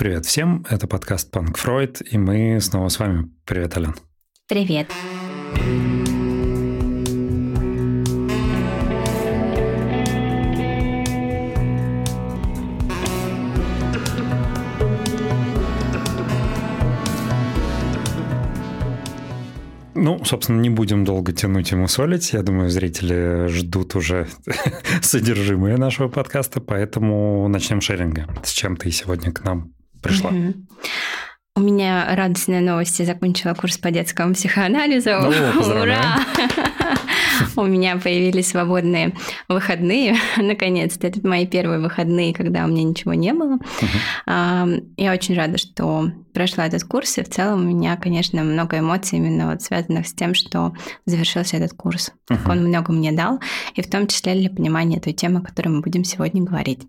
[0.00, 3.28] Привет всем, это подкаст Панк Фройд, и мы снова с вами.
[3.44, 3.94] Привет, Ален.
[4.48, 4.86] Привет.
[19.94, 22.32] Ну, собственно, не будем долго тянуть ему солить.
[22.32, 24.28] Я думаю, зрители ждут уже
[25.02, 28.26] содержимое нашего подкаста, поэтому начнем шеринга.
[28.42, 30.32] С чем ты сегодня к нам пришла?
[31.56, 32.98] У меня радостная новость.
[33.00, 35.10] Я закончила курс по детскому психоанализу.
[35.10, 36.20] Ну, Ура!
[37.56, 39.14] У меня появились свободные
[39.48, 40.16] выходные.
[40.36, 41.06] Наконец-то.
[41.06, 43.58] Это мои первые выходные, когда у меня ничего не было.
[44.26, 49.18] Я очень рада, что прошла этот курс, и в целом у меня, конечно, много эмоций
[49.18, 50.72] именно вот связанных с тем, что
[51.06, 52.12] завершился этот курс.
[52.30, 52.50] Uh-huh.
[52.50, 53.40] Он много мне дал,
[53.74, 56.86] и в том числе для понимания той темы, о которой мы будем сегодня говорить.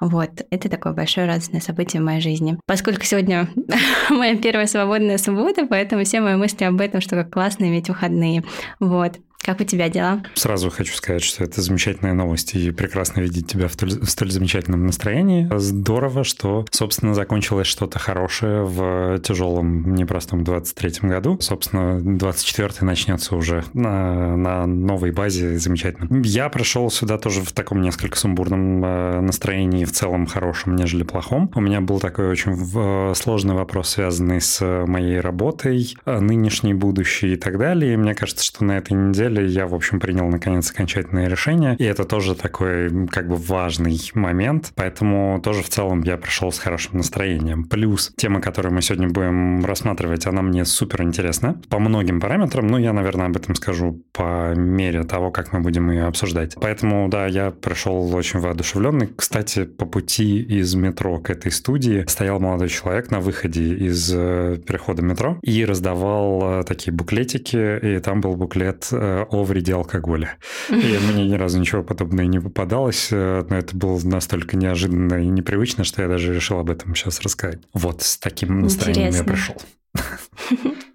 [0.00, 2.58] Вот, это такое большое радостное событие в моей жизни.
[2.66, 3.48] Поскольку сегодня
[4.10, 8.44] моя первая свободная суббота, поэтому все мои мысли об этом, что как классно иметь выходные.
[8.78, 9.18] Вот.
[9.38, 10.22] Как у тебя дела?
[10.34, 14.30] Сразу хочу сказать, что это замечательная новость и прекрасно видеть тебя в столь, в столь
[14.30, 15.48] замечательном настроении.
[15.56, 21.38] Здорово, что, собственно, закончилось что-то хорошее в тяжелом, непростом 23-м году.
[21.40, 26.22] Собственно, 24-й начнется уже на, на новой базе замечательно.
[26.24, 31.50] Я пришел сюда тоже в таком несколько сумбурном э, настроении, в целом хорошем, нежели плохом.
[31.54, 37.32] У меня был такой очень э, сложный вопрос, связанный с моей работой, э, нынешней, будущей
[37.32, 37.94] и так далее.
[37.94, 41.76] И мне кажется, что на этой неделе деле я, в общем, принял наконец окончательное решение.
[41.76, 44.72] И это тоже такой как бы важный момент.
[44.74, 47.64] Поэтому тоже в целом я пришел с хорошим настроением.
[47.64, 52.66] Плюс тема, которую мы сегодня будем рассматривать, она мне супер интересна по многим параметрам.
[52.66, 56.54] Ну, я, наверное, об этом скажу по мере того, как мы будем ее обсуждать.
[56.60, 59.10] Поэтому, да, я пришел очень воодушевленный.
[59.16, 64.58] Кстати, по пути из метро к этой студии стоял молодой человек на выходе из э,
[64.66, 70.36] перехода метро и раздавал э, такие буклетики, и там был буклет э, о вреде алкоголя.
[70.68, 70.74] И
[71.12, 75.84] мне ни разу ничего подобного не попадалось, э, но это было настолько неожиданно и непривычно,
[75.84, 77.60] что я даже решил об этом сейчас рассказать.
[77.72, 79.30] Вот с таким настроением Интересно.
[79.30, 79.56] я пришел.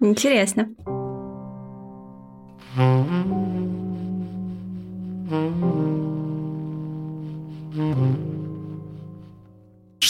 [0.00, 0.68] Интересно.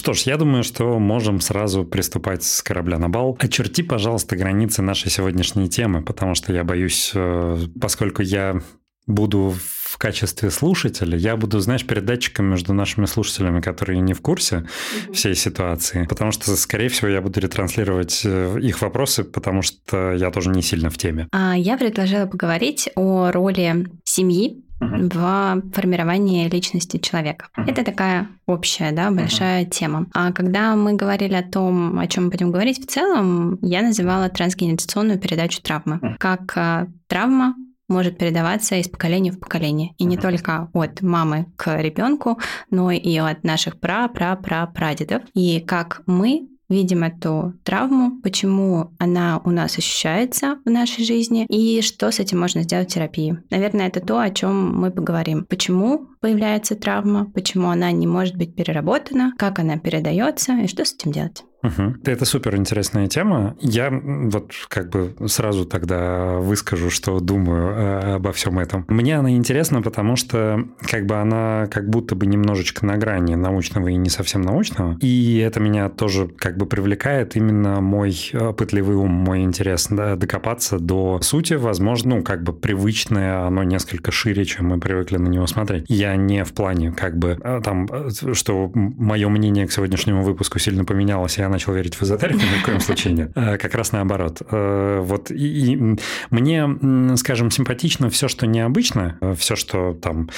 [0.04, 3.38] Что ж, я думаю, что можем сразу приступать с корабля на бал.
[3.42, 8.60] Очерти, пожалуйста, границы нашей сегодняшней темы, потому что я боюсь, э, поскольку я
[9.06, 14.66] буду в качестве слушателя, я буду, знаешь, передатчиком между нашими слушателями, которые не в курсе
[15.10, 20.30] всей ситуации, потому что, скорее всего, я буду ретранслировать э, их вопросы, потому что я
[20.30, 21.28] тоже не сильно в теме.
[21.32, 27.48] А я предложила поговорить о роли семьи в формировании личности человека.
[27.56, 30.06] Это такая общая, да, большая тема.
[30.14, 34.28] А когда мы говорили о том, о чем мы будем говорить в целом, я называла
[34.28, 36.16] трансгенерационную передачу травмы.
[36.18, 37.54] Как э, травма
[37.88, 39.94] может передаваться из поколения в поколение.
[39.98, 42.38] И не только от мамы к ребенку,
[42.70, 45.22] но и от наших пра-пра-пра-прадедов.
[45.34, 51.80] И как мы видим эту травму, почему она у нас ощущается в нашей жизни и
[51.82, 53.38] что с этим можно сделать в терапии.
[53.50, 55.46] Наверное, это то, о чем мы поговорим.
[55.48, 60.94] Почему появляется травма, почему она не может быть переработана, как она передается и что с
[60.94, 61.44] этим делать.
[61.64, 61.94] Угу.
[62.04, 63.56] Это супер интересная тема.
[63.60, 68.84] Я вот как бы сразу тогда выскажу, что думаю э, обо всем этом.
[68.88, 73.88] Мне она интересна, потому что как бы она как будто бы немножечко на грани научного
[73.88, 74.98] и не совсем научного.
[75.00, 78.14] И это меня тоже как бы привлекает именно мой
[78.56, 81.54] пытливый ум, мой интерес да, докопаться до сути.
[81.54, 85.86] Возможно, ну как бы привычное, оно несколько шире, чем мы привыкли на него смотреть.
[85.88, 90.58] Я не в плане как бы э, там, э, что мое мнение к сегодняшнему выпуску
[90.58, 93.32] сильно поменялось, и начал верить в эзотерику, ни в коем случае нет.
[93.34, 94.42] Э, как раз наоборот.
[94.50, 95.96] Э, вот и, и
[96.30, 100.30] мне, скажем, симпатично все, что необычно, э, все, что там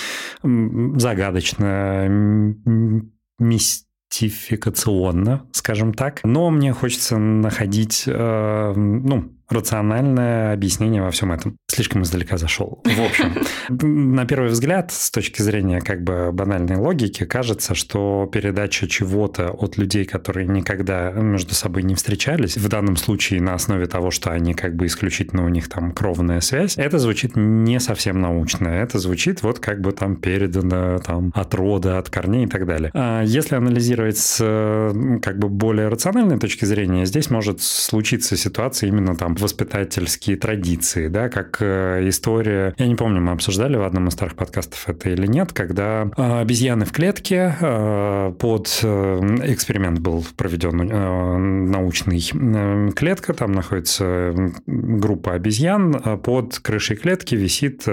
[0.43, 2.07] загадочно,
[3.39, 6.21] мистификационно, скажем так.
[6.25, 11.57] Но мне хочется находить, ну, рациональное объяснение во всем этом.
[11.77, 12.81] Слишком издалека зашел.
[12.85, 13.35] В общем,
[14.15, 19.77] на первый взгляд, с точки зрения как бы банальной логики, кажется, что передача чего-то от
[19.77, 24.55] людей, которые никогда между собой не встречались, в данном случае на основе того, что они
[24.55, 28.69] как бы исключительно у них там кровная связь, это звучит не совсем научно.
[28.69, 32.91] Это звучит вот как бы там передано там от рода, от корней и так далее.
[32.95, 34.39] А если анализировать с
[35.23, 41.29] как бы более рациональной точки зрения, здесь может случиться ситуация именно там воспитательские традиции, да,
[41.29, 41.66] как
[42.09, 46.09] история, я не помню, мы обсуждали в одном из старых подкастов это или нет, когда
[46.17, 52.21] э, обезьяны в клетке, э, под эксперимент был проведен научный,
[52.93, 57.85] клетка, там находится группа обезьян, под крышей клетки висит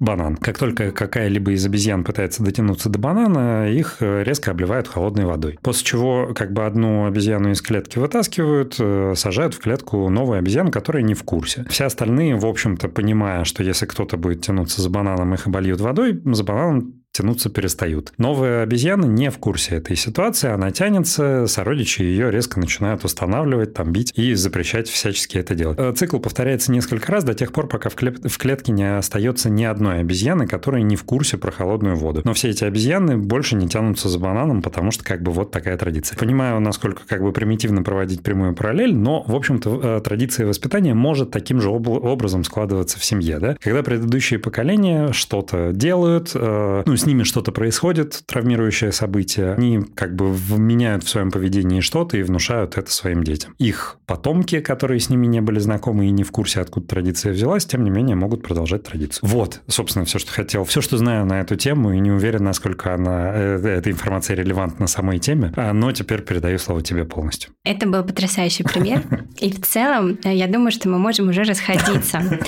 [0.00, 0.36] банан.
[0.36, 5.58] Как только какая-либо из обезьян пытается дотянуться до банана, их резко обливают холодной водой.
[5.62, 8.78] После чего как бы одну обезьяну из клетки вытаскивают,
[9.18, 11.64] сажают в клетку новую обезьяну, которая не в курсе.
[11.68, 12.88] Все остальные, в общем-то,
[13.20, 18.12] понимая, что если кто-то будет тянуться за бананом, их обольют водой, за бананом тянуться перестают.
[18.18, 23.92] Новая обезьяна не в курсе этой ситуации, она тянется, сородичи ее резко начинают устанавливать, там,
[23.92, 25.78] бить и запрещать всячески это делать.
[25.78, 29.50] Э, цикл повторяется несколько раз до тех пор, пока в, клет- в клетке не остается
[29.50, 32.22] ни одной обезьяны, которая не в курсе про холодную воду.
[32.24, 35.76] Но все эти обезьяны больше не тянутся за бананом, потому что как бы вот такая
[35.76, 36.16] традиция.
[36.16, 41.30] Понимаю, насколько как бы примитивно проводить прямую параллель, но, в общем-то, э, традиция воспитания может
[41.30, 43.56] таким же об- образом складываться в семье, да?
[43.60, 50.14] Когда предыдущие поколения что-то делают, э, ну, с ними что-то происходит, травмирующее событие, они как
[50.14, 53.54] бы меняют в своем поведении что-то и внушают это своим детям.
[53.58, 57.64] Их потомки, которые с ними не были знакомы и не в курсе, откуда традиция взялась,
[57.64, 59.28] тем не менее могут продолжать традицию.
[59.28, 60.64] Вот, собственно, все, что хотел.
[60.64, 64.86] Все, что знаю на эту тему, и не уверен, насколько она, э, эта информация релевантна
[64.86, 67.52] самой теме, а, но теперь передаю слово тебе полностью.
[67.64, 69.02] Это был потрясающий пример.
[69.38, 72.20] И в целом, э, я думаю, что мы можем уже расходиться.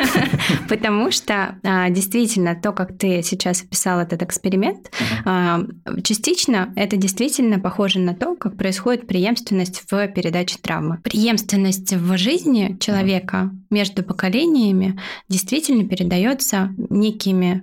[0.68, 4.90] Потому что а, действительно то, как ты сейчас описал этот эксперимент,
[5.24, 6.02] uh-huh.
[6.02, 10.98] частично это действительно похоже на то, как происходит преемственность в передаче травмы.
[11.04, 13.58] Преемственность в жизни человека uh-huh.
[13.70, 17.62] между поколениями действительно передается некими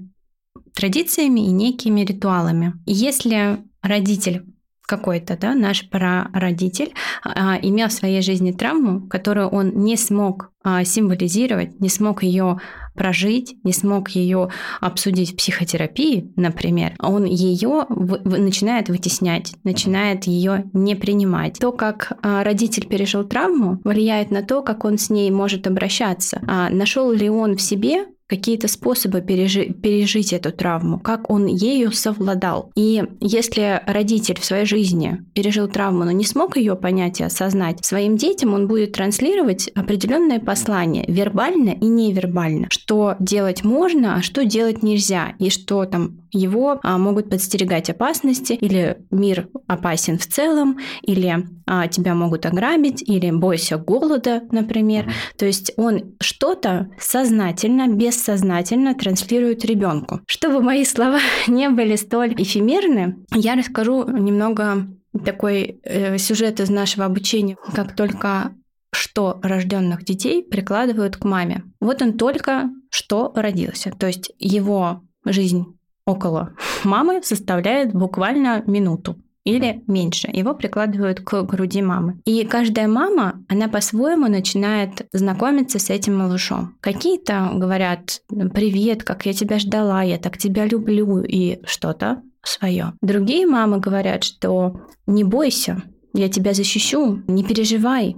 [0.74, 2.74] традициями и некими ритуалами.
[2.86, 4.46] Если родитель
[4.88, 6.94] какой-то, да, наш прародитель
[7.24, 10.52] а, имел в своей жизни травму, которую он не смог
[10.84, 12.60] символизировать, не смог ее
[12.98, 14.50] прожить, не смог ее
[14.82, 21.60] обсудить в психотерапии, например, он ее начинает вытеснять, начинает ее не принимать.
[21.60, 26.42] То, как а, родитель пережил травму, влияет на то, как он с ней может обращаться.
[26.48, 31.92] А нашел ли он в себе какие-то способы пережи, пережить эту травму, как он ею
[31.92, 32.72] совладал.
[32.76, 37.86] И если родитель в своей жизни пережил травму, но не смог ее понять и осознать,
[37.86, 44.44] своим детям он будет транслировать определенное послание, вербально и невербально, что делать можно, а что
[44.44, 50.80] делать нельзя, и что там его а, могут подстерегать опасности, или мир опасен в целом,
[51.04, 55.06] или а, тебя могут ограбить, или бойся голода, например.
[55.06, 55.38] Mm-hmm.
[55.38, 60.22] То есть он что-то сознательно, бессознательно транслирует ребенку.
[60.28, 64.88] Чтобы мои слова не были столь эфемерны, я расскажу немного
[65.24, 67.58] такой э, сюжет из нашего обучения.
[67.74, 68.54] Как только
[68.92, 71.64] что рожденных детей прикладывают к маме.
[71.80, 73.92] Вот он только что родился.
[73.92, 75.66] То есть его жизнь
[76.06, 76.54] около
[76.84, 80.30] мамы составляет буквально минуту или меньше.
[80.32, 82.20] Его прикладывают к груди мамы.
[82.26, 86.76] И каждая мама, она по-своему начинает знакомиться с этим малышом.
[86.82, 88.22] Какие-то говорят,
[88.54, 92.94] привет, как я тебя ждала, я так тебя люблю, и что-то свое.
[93.02, 95.82] Другие мамы говорят, что не бойся,
[96.14, 98.18] я тебя защищу, не переживай,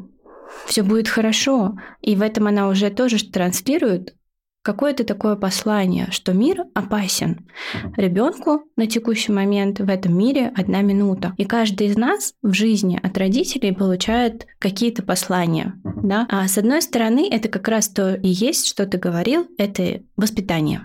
[0.66, 1.78] все будет хорошо.
[2.01, 4.16] И в этом она уже тоже транслирует
[4.62, 7.48] какое-то такое послание, что мир опасен.
[7.96, 11.34] Ребенку на текущий момент в этом мире одна минута.
[11.38, 15.74] И каждый из нас в жизни от родителей получает какие-то послания.
[16.03, 16.27] Да?
[16.29, 20.82] А с одной стороны, это как раз то и есть, что ты говорил, это воспитание.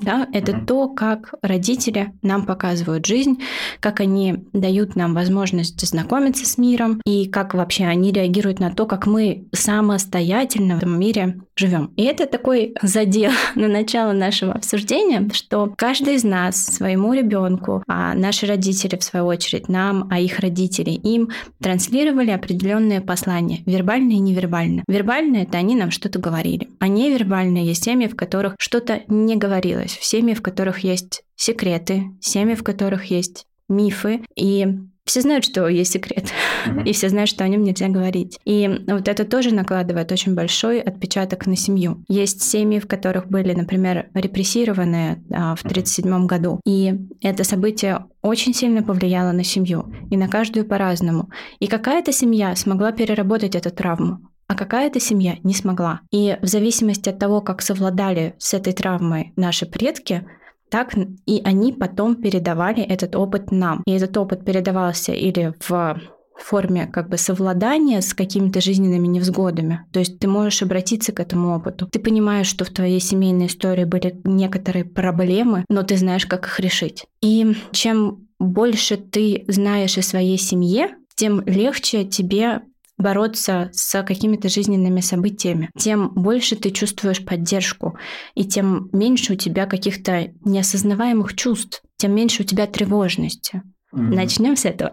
[0.00, 0.66] Да, это mm-hmm.
[0.66, 3.40] то, как родители нам показывают жизнь,
[3.80, 8.86] как они дают нам возможность знакомиться с миром и как вообще они реагируют на то,
[8.86, 11.92] как мы самостоятельно в этом мире живем.
[11.96, 18.14] И это такой задел на начало нашего обсуждения, что каждый из нас своему ребенку, а
[18.14, 24.20] наши родители, в свою очередь, нам, а их родители, им транслировали определенные послания, вербальные и
[24.20, 24.84] невербальные.
[24.88, 29.83] Вербальные— это они нам что-то говорили, а невербальные есть семьи, в которых что-то не говорилось,
[29.92, 34.66] в семьи, в которых есть секреты, семьи, в которых есть мифы, и
[35.04, 36.32] все знают, что есть секрет,
[36.66, 36.84] mm-hmm.
[36.84, 38.38] и все знают, что о нем нельзя говорить.
[38.44, 42.04] И вот это тоже накладывает очень большой отпечаток на семью.
[42.08, 48.54] Есть семьи, в которых были, например, репрессированные а, в 1937 году, и это событие очень
[48.54, 51.28] сильно повлияло на семью, и на каждую по-разному.
[51.58, 54.20] И какая-то семья смогла переработать эту травму,
[54.54, 56.00] а какая-то семья не смогла.
[56.12, 60.26] И в зависимости от того, как совладали с этой травмой наши предки,
[60.70, 60.94] так
[61.26, 63.82] и они потом передавали этот опыт нам.
[63.86, 66.00] И этот опыт передавался или в
[66.36, 69.86] форме как бы совладания с какими-то жизненными невзгодами.
[69.92, 71.86] То есть ты можешь обратиться к этому опыту.
[71.86, 76.60] Ты понимаешь, что в твоей семейной истории были некоторые проблемы, но ты знаешь, как их
[76.60, 77.06] решить.
[77.20, 82.62] И чем больше ты знаешь о своей семье, тем легче тебе
[82.96, 87.98] бороться с какими-то жизненными событиями, тем больше ты чувствуешь поддержку,
[88.34, 93.62] и тем меньше у тебя каких-то неосознаваемых чувств, тем меньше у тебя тревожности.
[93.94, 94.90] Начнем с этого.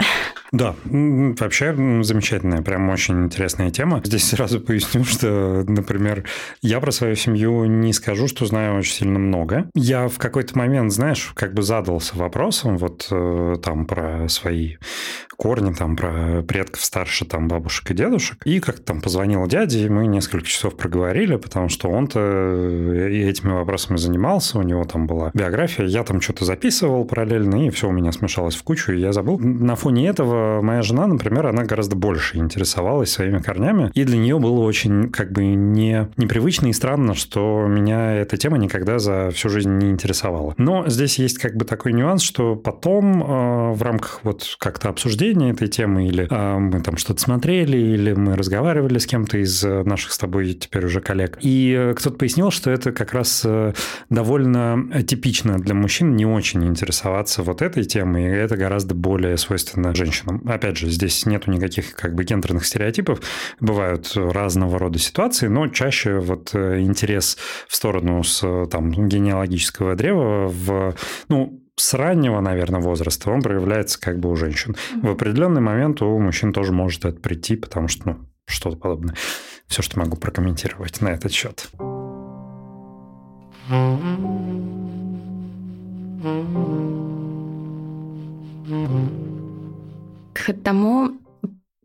[0.51, 4.01] Да, вообще замечательная, прям очень интересная тема.
[4.03, 6.25] Здесь сразу поясню, что, например,
[6.61, 9.69] я про свою семью не скажу, что знаю очень сильно много.
[9.75, 14.75] Я в какой-то момент, знаешь, как бы задался вопросом вот э, там про свои
[15.37, 18.45] корни, там про предков старше, там бабушек и дедушек.
[18.45, 23.51] И как-то там позвонил дяде, и мы несколько часов проговорили, потому что он-то э, этими
[23.51, 27.91] вопросами занимался, у него там была биография, я там что-то записывал параллельно, и все у
[27.91, 29.39] меня смешалось в кучу, и я забыл.
[29.39, 34.39] На фоне этого моя жена, например, она гораздо больше интересовалась своими корнями, и для нее
[34.39, 39.49] было очень как бы не, непривычно и странно, что меня эта тема никогда за всю
[39.49, 40.53] жизнь не интересовала.
[40.57, 45.51] Но здесь есть как бы такой нюанс, что потом э, в рамках вот как-то обсуждения
[45.51, 49.83] этой темы, или э, мы там что-то смотрели, или мы разговаривали с кем-то из э,
[49.83, 51.37] наших с тобой теперь уже коллег.
[51.41, 53.73] И э, кто-то пояснил, что это как раз э,
[54.09, 59.95] довольно типично для мужчин не очень интересоваться вот этой темой, и это гораздо более свойственно
[59.95, 60.41] женщинам.
[60.47, 63.21] Опять же, здесь нету никаких как бы гендерных стереотипов,
[63.59, 70.95] бывают разного рода ситуации, но чаще вот интерес в сторону с там генеалогического древа в,
[71.29, 74.75] ну, с раннего, наверное, возраста он проявляется как бы у женщин.
[75.01, 79.15] В определенный момент у мужчин тоже может это прийти, потому что, ну, что-то подобное.
[79.67, 81.69] Все, что могу прокомментировать на этот счет.
[90.33, 91.11] К тому,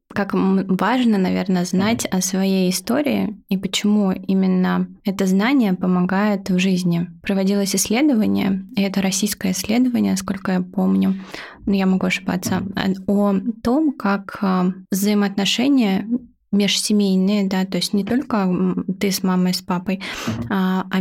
[0.09, 7.09] как важно, наверное, знать о своей истории и почему именно это знание помогает в жизни.
[7.23, 11.23] Проводилось исследование, и это российское исследование, сколько я помню,
[11.67, 12.63] но я могу ошибаться,
[13.07, 16.09] о том, как а, взаимоотношения
[16.51, 18.49] межсемейные, да, то есть не только
[18.99, 20.01] ты с мамой, с папой,
[20.49, 20.99] а, а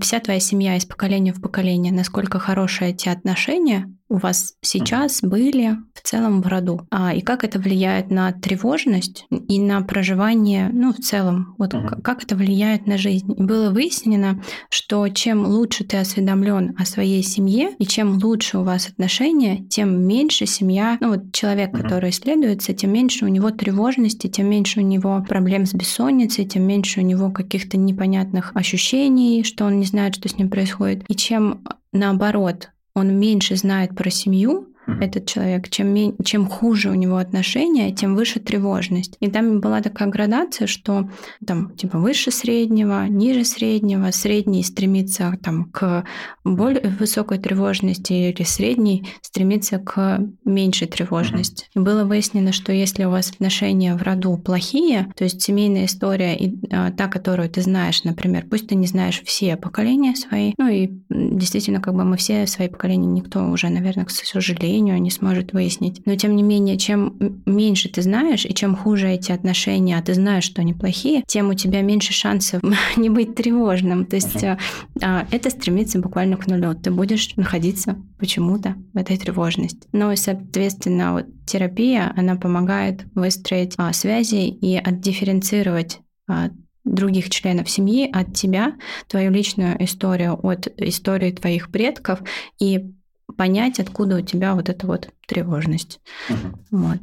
[0.00, 5.78] вся твоя семья из поколения в поколение, насколько хорошие эти отношения у вас сейчас были
[5.94, 10.92] в целом в роду, а, и как это влияет на тревожность и на проживание, ну,
[10.92, 12.02] в целом, вот uh-huh.
[12.02, 13.32] как это влияет на жизнь.
[13.32, 18.64] И было выяснено, что чем лучше ты осведомлен о своей семье, и чем лучше у
[18.64, 21.82] вас отношения, тем меньше семья, ну, вот человек, uh-huh.
[21.82, 26.64] который исследуется, тем меньше у него тревожности, тем меньше у него проблем с бессонницей, тем
[26.64, 31.04] меньше у него каких-то непонятных ощущений, что он не знает, что с ним происходит.
[31.08, 34.71] И чем наоборот, он меньше знает про семью.
[34.86, 39.16] Этот человек, чем, чем хуже у него отношения, тем выше тревожность.
[39.20, 41.08] И там была такая градация, что
[41.46, 46.04] там типа выше среднего, ниже среднего, средний стремится там к
[46.44, 51.64] более высокой тревожности или средний стремится к меньшей тревожности.
[51.64, 51.80] Mm-hmm.
[51.80, 56.36] И было выяснено, что если у вас отношения в роду плохие, то есть семейная история
[56.36, 60.68] и а, та, которую ты знаешь, например, пусть ты не знаешь все поколения свои, ну
[60.68, 65.10] и действительно как бы мы все свои поколения, никто уже, наверное, к сожалению, сожалению, не
[65.10, 66.00] сможет выяснить.
[66.06, 70.14] Но тем не менее, чем меньше ты знаешь, и чем хуже эти отношения, а ты
[70.14, 72.62] знаешь, что они плохие, тем у тебя меньше шансов
[72.96, 74.06] не быть тревожным.
[74.06, 75.26] То есть uh-huh.
[75.30, 76.74] это стремится буквально к нулю.
[76.74, 79.86] Ты будешь находиться почему-то в этой тревожности.
[79.92, 86.48] Ну и, соответственно, вот терапия, она помогает выстроить а, связи и отдифференцировать а,
[86.84, 88.74] других членов семьи от тебя,
[89.06, 92.20] твою личную историю от истории твоих предков
[92.58, 92.92] и
[93.36, 96.00] понять, откуда у тебя вот эта вот тревожность.
[96.28, 96.78] Угу.
[96.78, 97.00] Вот.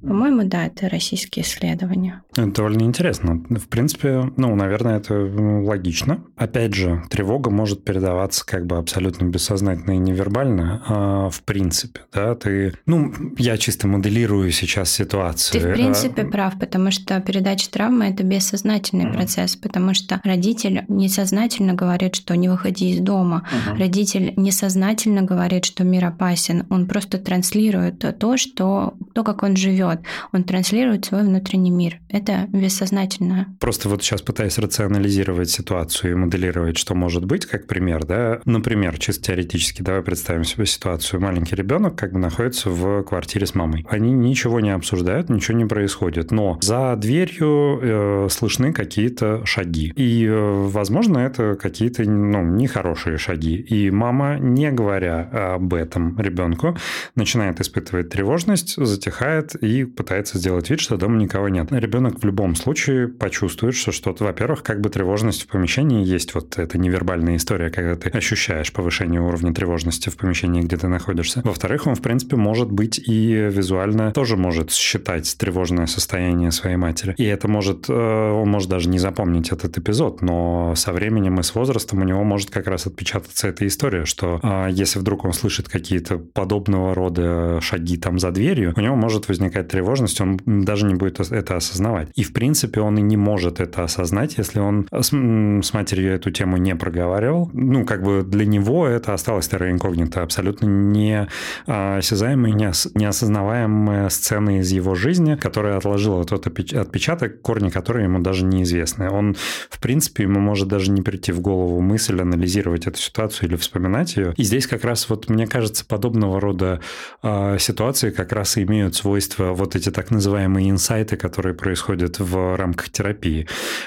[0.00, 2.22] По-моему, да, это российские исследования.
[2.32, 3.44] Это довольно интересно.
[3.50, 6.24] В принципе, ну, наверное, это ну, логично.
[6.36, 12.34] Опять же, тревога может передаваться как бы абсолютно бессознательно и невербально, а в принципе, да,
[12.34, 12.72] ты...
[12.86, 15.60] Ну, я чисто моделирую сейчас ситуацию.
[15.60, 16.26] Ты, в принципе, а...
[16.26, 19.14] прав, потому что передача травмы– это бессознательный mm-hmm.
[19.14, 23.46] процесс, потому что родитель несознательно говорит, что не выходи из дома.
[23.46, 23.78] Mm-hmm.
[23.78, 26.64] Родитель несознательно говорит, что мир опасен.
[26.70, 31.98] Он просто транслирует то, что, то, как он живет живет, он транслирует свой внутренний мир.
[32.08, 33.56] Это бессознательно.
[33.60, 38.40] Просто вот сейчас пытаюсь рационализировать ситуацию и моделировать, что может быть, как пример, да.
[38.44, 41.20] Например, чисто теоретически, давай представим себе ситуацию.
[41.20, 43.86] Маленький ребенок как бы находится в квартире с мамой.
[43.88, 49.92] Они ничего не обсуждают, ничего не происходит, но за дверью э, слышны какие-то шаги.
[49.96, 53.56] И, э, возможно, это какие-то ну, нехорошие шаги.
[53.56, 56.76] И мама, не говоря об этом ребенку,
[57.14, 61.68] начинает испытывать тревожность, затихает и пытается сделать вид, что дома никого нет.
[61.70, 66.58] Ребенок в любом случае почувствует, что что-то, во-первых, как бы тревожность в помещении есть вот
[66.58, 71.42] эта невербальная история, когда ты ощущаешь повышение уровня тревожности в помещении, где ты находишься.
[71.44, 77.14] Во-вторых, он, в принципе, может быть и визуально тоже может считать тревожное состояние своей матери.
[77.16, 81.42] И это может, э, он может даже не запомнить этот эпизод, но со временем и
[81.42, 85.32] с возрастом у него может как раз отпечататься эта история, что э, если вдруг он
[85.32, 90.86] слышит какие-то подобного рода шаги там за дверью, у него может возникать тревожность, он даже
[90.86, 92.08] не будет это осознавать.
[92.14, 96.30] И, в принципе, он и не может это осознать, если он с, с матерью эту
[96.30, 97.50] тему не проговаривал.
[97.52, 101.28] Ну, как бы для него это осталось терра инкогнито, абсолютно не
[101.66, 108.18] а, осязаемая, не, неосознаваемая сцена из его жизни, которая отложила тот отпечаток, корни которой ему
[108.18, 109.10] даже неизвестны.
[109.10, 109.36] Он,
[109.70, 114.16] в принципе, ему может даже не прийти в голову мысль анализировать эту ситуацию или вспоминать
[114.16, 114.34] ее.
[114.36, 116.80] И здесь как раз вот, мне кажется, подобного рода
[117.22, 122.56] э, ситуации как раз и имеют свойства вот эти так называемые инсайты, которые происходят в
[122.56, 123.46] рамках терапии.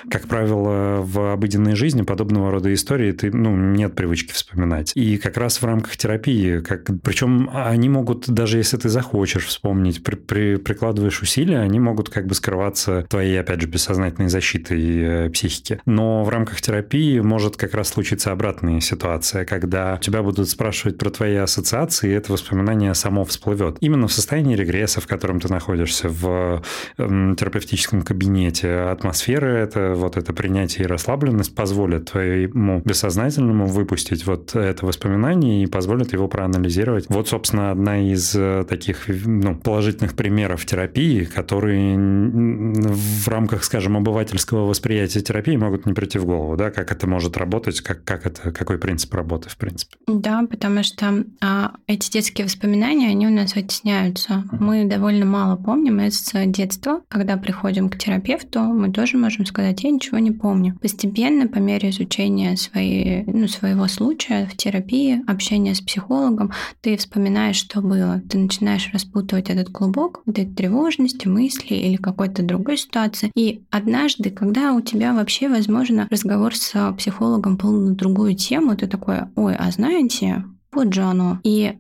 [0.10, 4.92] Как правило, в обыденной жизни подобного рода истории ты, ну, нет привычки вспоминать.
[4.96, 10.04] И как раз в рамках терапии, как, причем они могут, даже если ты захочешь вспомнить,
[10.04, 15.30] при, при, прикладываешь усилия, они могут как бы скрываться твоей, опять же, бессознательной защитой э,
[15.32, 15.82] психики.
[15.86, 21.10] Но в рамках терапии может как раз случиться обратная ситуация, когда тебя будут спрашивать про
[21.10, 23.78] твои ассоциации, и это воспоминание само всплывет.
[23.80, 26.62] Именно в состоянии регресса, в котором ты находишься, в
[26.98, 34.56] э, терапевтическом кабинете, атмосфера, это вот это принятие и расслабленность позволят твоему бессознательному выпустить вот
[34.56, 37.06] это воспоминание и позволит его проанализировать.
[37.10, 44.68] Вот, собственно, одна из э, таких ну, положительных примеров терапии, которые в рамках, скажем, обывательского
[44.68, 48.52] восприятия терапии могут не прийти в голову, да, как это может работать, как, как это,
[48.52, 49.96] какой принцип работы, в принципе.
[50.08, 54.44] Да, потому что а, эти детские воспоминания, они у нас вытесняются.
[54.52, 57.02] Мы довольно мало помним из детства.
[57.08, 60.78] Когда приходим к терапевту, мы тоже можем сказать, я ничего не помню.
[60.82, 67.58] Постепенно, по мере изучения своей, ну, своего случая в терапии, общения с психологом, ты вспоминаешь,
[67.58, 68.22] что было.
[68.30, 73.32] Ты начинаешь распутывать этот клубок, вот этой тревожности, мысли или какой-то другой ситуации.
[73.36, 78.88] И однажды, когда у тебя вообще, возможно, разговор с психологом был на другую тему, ты
[78.88, 81.40] такой, ой, а знаете, вот же оно.
[81.44, 81.78] И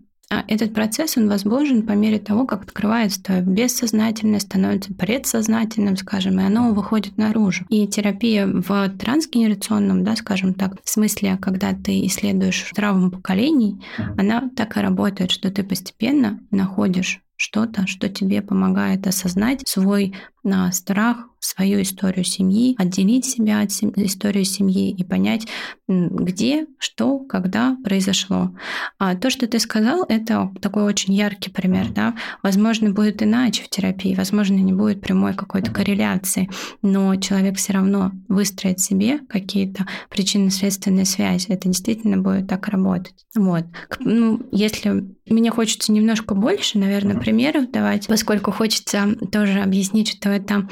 [0.47, 6.73] этот процесс, он возможен по мере того, как открывается бессознательное, становится предсознательным, скажем, и оно
[6.73, 7.65] выходит наружу.
[7.69, 13.83] И терапия в трансгенерационном, да, скажем так, в смысле, когда ты исследуешь травму поколений,
[14.17, 20.71] она так и работает, что ты постепенно находишь что-то, что тебе помогает осознать свой на
[20.71, 23.91] страх, свою историю семьи, отделить себя от сем...
[23.97, 25.47] истории семьи и понять,
[25.87, 28.55] где, что, когда произошло.
[28.97, 31.89] А то, что ты сказал, это такой очень яркий пример.
[31.89, 32.15] Да?
[32.43, 36.49] Возможно, будет иначе в терапии, возможно, не будет прямой какой-то корреляции,
[36.81, 41.47] но человек все равно выстроит себе какие-то причинно-следственные связи.
[41.49, 43.25] Это действительно будет так работать.
[43.35, 43.65] Вот.
[43.99, 50.67] Ну, если мне хочется немножко больше, наверное, примеров давать, поскольку хочется тоже объяснить, что это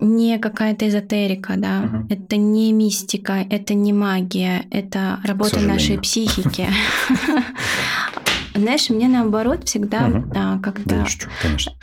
[0.00, 2.06] не какая-то эзотерика, да, угу.
[2.08, 6.68] это не мистика, это не магия, это работа нашей психики.
[8.54, 10.30] Знаешь, мне наоборот всегда, угу.
[10.62, 11.06] когда...
[11.42, 11.72] конечно.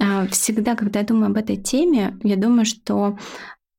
[0.00, 3.18] А, всегда, когда я думаю об этой теме, я думаю, что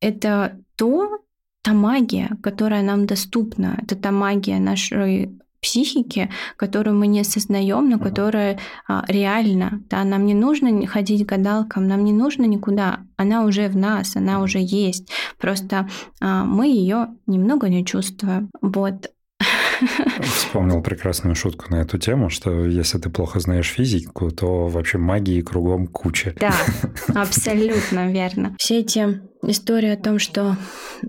[0.00, 1.20] это то,
[1.62, 7.98] та магия, которая нам доступна, это та магия нашей психики, которую мы не осознаем, но
[7.98, 13.68] которая а, реально, да, нам не нужно ходить гадалкам, нам не нужно никуда, она уже
[13.68, 15.88] в нас, она уже есть, просто
[16.20, 18.50] а, мы ее немного не чувствуем.
[18.60, 19.10] Вот
[20.22, 25.40] Вспомнил прекрасную шутку на эту тему, что если ты плохо знаешь физику, то вообще магии
[25.40, 26.34] кругом куча.
[26.38, 26.54] Да,
[27.14, 28.56] абсолютно верно.
[28.58, 30.56] Все эти истории о том, что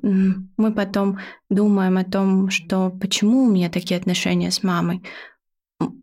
[0.01, 5.01] мы потом думаем о том, что почему у меня такие отношения с мамой,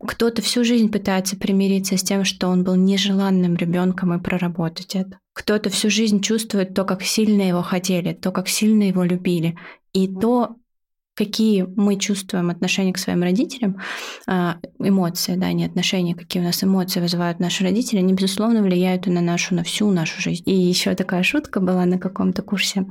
[0.05, 5.19] кто-то всю жизнь пытается примириться с тем, что он был нежеланным ребенком и проработать это.
[5.33, 9.57] Кто-то всю жизнь чувствует то, как сильно его хотели, то, как сильно его любили,
[9.93, 10.55] и то,
[11.19, 13.77] какие мы чувствуем отношение к своим родителям,
[14.25, 19.05] а, эмоции, да, не отношения, какие у нас эмоции вызывают наши родители, они, безусловно, влияют
[19.05, 20.43] и на нашу, на всю нашу жизнь.
[20.45, 22.85] И еще такая шутка была на каком-то курсе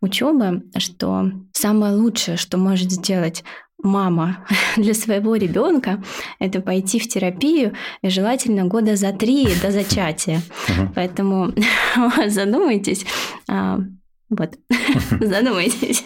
[0.00, 3.44] учебы, что самое лучшее, что может сделать
[3.82, 4.46] мама
[4.78, 6.02] для своего ребенка
[6.38, 10.40] это пойти в терапию и желательно года за три до зачатия.
[10.94, 11.52] Поэтому
[12.26, 13.04] задумайтесь.
[13.50, 13.80] А,
[14.28, 14.54] вот,
[15.20, 16.04] задумайтесь.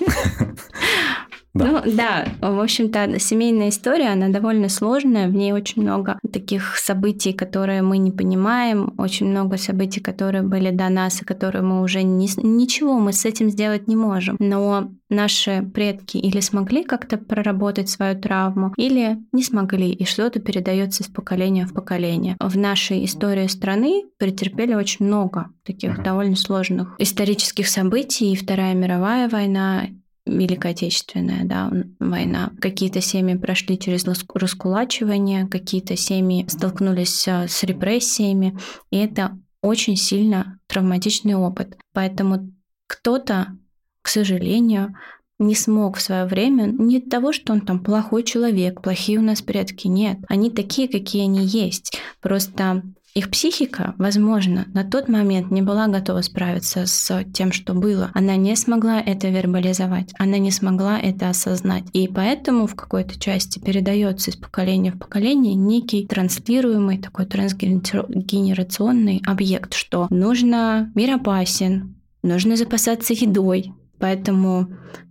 [1.52, 1.82] Да.
[1.84, 7.32] Ну да, в общем-то, семейная история, она довольно сложная, в ней очень много таких событий,
[7.32, 12.02] которые мы не понимаем, очень много событий, которые были до нас и которые мы уже
[12.02, 14.36] не, ничего мы с этим сделать не можем.
[14.38, 21.02] Но наши предки или смогли как-то проработать свою травму, или не смогли, и что-то передается
[21.02, 22.36] из поколения в поколение.
[22.38, 26.04] В нашей истории страны претерпели очень много таких uh-huh.
[26.04, 29.86] довольно сложных исторических событий, и Вторая мировая война,
[30.26, 32.52] Великая Отечественная да, война.
[32.60, 38.58] Какие-то семьи прошли через раскулачивание, какие-то семьи столкнулись с репрессиями,
[38.90, 41.76] и это очень сильно травматичный опыт.
[41.92, 42.52] Поэтому
[42.86, 43.56] кто-то,
[44.02, 44.94] к сожалению,
[45.38, 49.40] не смог в свое время не того, что он там плохой человек, плохие у нас
[49.40, 50.18] предки, нет.
[50.28, 51.98] Они такие, какие они есть.
[52.20, 52.82] Просто
[53.14, 58.12] их психика, возможно, на тот момент не была готова справиться с тем, что было.
[58.14, 61.84] Она не смогла это вербализовать, она не смогла это осознать.
[61.92, 69.74] И поэтому в какой-то части передается из поколения в поколение некий транслируемый такой трансгенерационный объект,
[69.74, 73.72] что нужно мир опасен, нужно запасаться едой.
[73.98, 74.68] Поэтому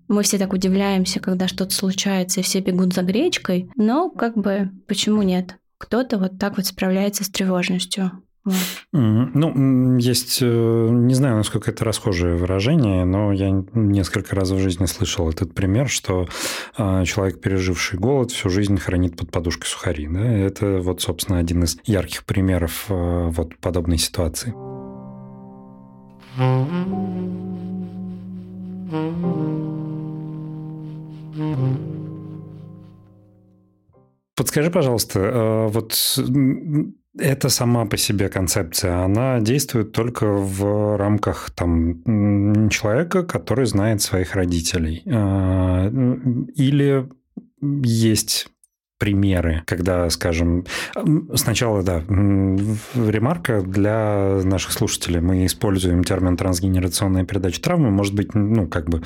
[0.07, 4.71] мы все так удивляемся, когда что-то случается, и все бегут за гречкой, но как бы
[4.87, 5.57] почему нет?
[5.79, 8.11] Кто-то вот так вот справляется с тревожностью.
[8.91, 14.85] Ну, есть, э, не знаю, насколько это расхожее выражение, но я несколько раз в жизни
[14.85, 16.27] слышал этот пример, что
[16.77, 20.07] а, человек, переживший голод, всю жизнь хранит под подушкой сухари.
[20.07, 20.21] Да?
[20.21, 24.53] Это вот, собственно, один из ярких примеров э, вот подобной ситуации.
[31.35, 31.88] Mm-hmm.
[34.39, 36.17] Подскажи, пожалуйста, э, вот
[37.17, 44.35] эта сама по себе концепция, она действует только в рамках там, человека, который знает своих
[44.35, 45.03] родителей?
[45.05, 45.89] Э,
[46.55, 47.09] или
[47.83, 48.47] есть
[48.99, 50.65] примеры, когда, скажем,
[51.33, 55.21] сначала, да, ремарка для наших слушателей.
[55.21, 57.89] Мы используем термин трансгенерационная передача травмы.
[57.89, 59.01] Может быть, ну, как бы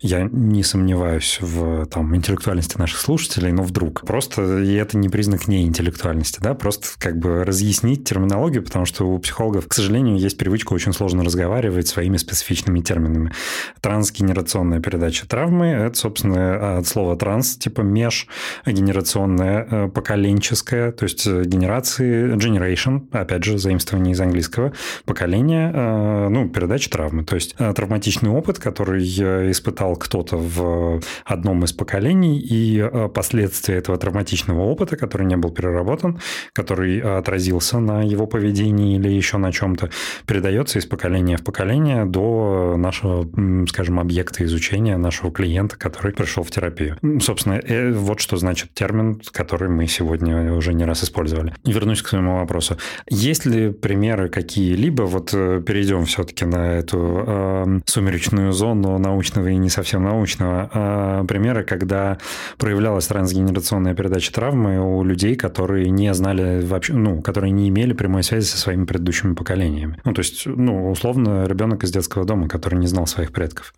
[0.00, 4.06] я не сомневаюсь в там, интеллектуальности наших слушателей, но вдруг.
[4.06, 9.18] Просто и это не признак неинтеллектуальности, да, просто как бы разъяснить терминологию, потому что у
[9.18, 13.32] психологов, к сожалению, есть привычка очень сложно разговаривать своими специфичными терминами.
[13.80, 21.44] Трансгенерационная передача травмы– это, собственно, от слова транс, типа межгенерационная э, поколенческое, то есть э,
[21.44, 24.72] генерации, generation, опять же, заимствование из английского,
[25.04, 27.24] поколение, э, ну, передача травмы.
[27.24, 34.60] То есть травматичный опыт, который испытал кто-то в одном из поколений, и последствия этого травматичного
[34.62, 36.20] опыта, который не был переработан,
[36.52, 39.90] который отразился на его поведении или еще на чем-то,
[40.26, 43.28] передается из поколения в поколение до нашего,
[43.68, 46.98] скажем, объекта изучения, нашего клиента, который пришел в терапию.
[47.20, 47.60] Собственно,
[47.92, 51.54] вот что значит термин который мы сегодня уже не раз использовали.
[51.64, 52.76] Вернусь к своему вопросу.
[53.08, 59.56] Есть ли примеры какие-либо, вот э, перейдем все-таки на эту э, сумеречную зону научного и
[59.56, 62.18] не совсем научного, э, примеры, когда
[62.58, 68.22] проявлялась трансгенерационная передача травмы у людей, которые не знали вообще, ну, которые не имели прямой
[68.22, 69.98] связи со своими предыдущими поколениями.
[70.04, 73.74] Ну, то есть, ну, условно, ребенок из детского дома, который не знал своих предков.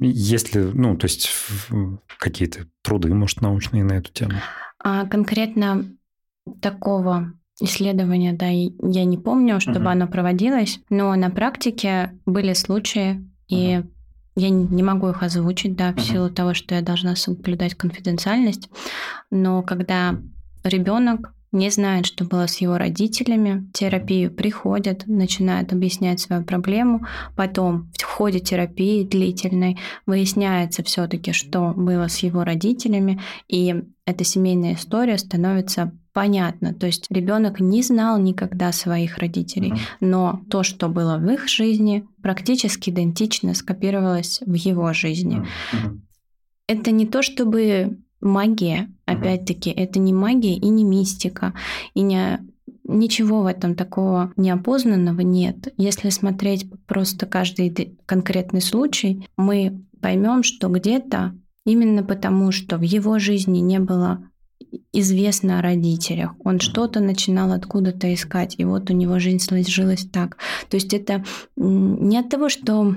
[0.00, 1.30] Есть ли, ну, то есть
[2.18, 4.34] какие-то труды, может, научные на эту тему?
[4.82, 5.84] А конкретно
[6.60, 9.92] такого исследования, да, я не помню, чтобы uh-huh.
[9.92, 13.82] оно проводилось, но на практике были случаи, и
[14.36, 16.00] я не могу их озвучить, да, в uh-huh.
[16.00, 18.70] силу того, что я должна соблюдать конфиденциальность,
[19.30, 20.18] но когда
[20.64, 27.06] ребенок не знает, что было с его родителями, в терапию приходят, начинают объяснять свою проблему,
[27.36, 34.74] потом в ходе терапии длительной выясняется все-таки, что было с его родителями, и эта семейная
[34.74, 36.74] история становится понятна.
[36.74, 39.96] То есть ребенок не знал никогда своих родителей, mm-hmm.
[40.00, 45.38] но то, что было в их жизни, практически идентично скопировалось в его жизни.
[45.38, 46.00] Mm-hmm.
[46.68, 51.54] Это не то, чтобы магия, опять-таки, это не магия и не мистика,
[51.94, 52.40] и не
[52.90, 55.72] Ничего в этом такого неопознанного нет.
[55.76, 63.20] Если смотреть просто каждый конкретный случай, мы поймем, что где-то именно потому, что в его
[63.20, 64.24] жизни не было
[64.92, 70.36] известно о родителях, он что-то начинал откуда-то искать, и вот у него жизнь сложилась так.
[70.68, 71.24] То есть это
[71.56, 72.96] не от того, что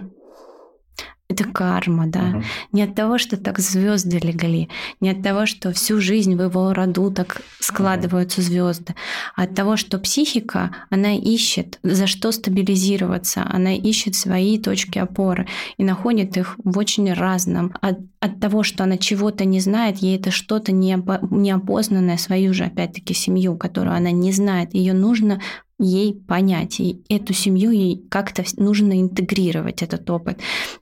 [1.34, 2.30] это карма, да.
[2.30, 2.43] Угу.
[2.72, 4.69] Не от того, что так звезды легли,
[5.00, 8.48] не от того, что всю жизнь в его роду так складываются угу.
[8.48, 8.96] звезды,
[9.36, 15.48] а от того, что психика, она ищет, за что стабилизироваться, она ищет свои точки опоры
[15.78, 17.74] и находит их в очень разном.
[17.82, 23.13] От, от того, что она чего-то не знает, ей это что-то неопознанное, свою же, опять-таки,
[23.13, 25.41] семью, которую она не знает, ее нужно
[25.80, 26.80] ей понять.
[26.80, 30.40] И эту семью ей как-то нужно интегрировать, этот опыт.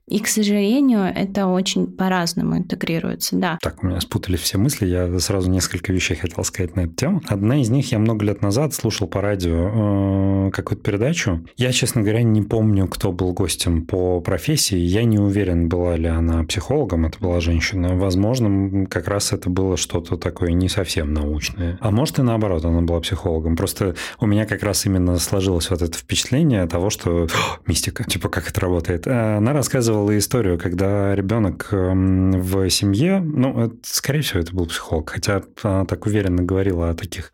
[0.07, 3.57] И, к сожалению, это очень по-разному интегрируется, да.
[3.61, 4.85] Так, у меня спутали все мысли.
[4.85, 7.21] Я сразу несколько вещей хотел сказать на эту тему.
[7.27, 11.45] Одна из них я много лет назад слушал по радио э, какую-то передачу.
[11.55, 14.77] Я, честно говоря, не помню, кто был гостем по профессии.
[14.77, 17.95] Я не уверен, была ли она психологом, это была женщина.
[17.95, 21.77] Возможно, как раз это было что-то такое не совсем научное.
[21.79, 23.55] А может и наоборот, она была психологом.
[23.55, 27.27] Просто у меня как раз именно сложилось вот это впечатление того, что
[27.67, 29.07] мистика, типа как это работает.
[29.07, 35.09] А она рассказывала историю, когда ребенок эм, в семье, ну, скорее всего, это был психолог,
[35.09, 37.31] хотя она так уверенно говорила о таких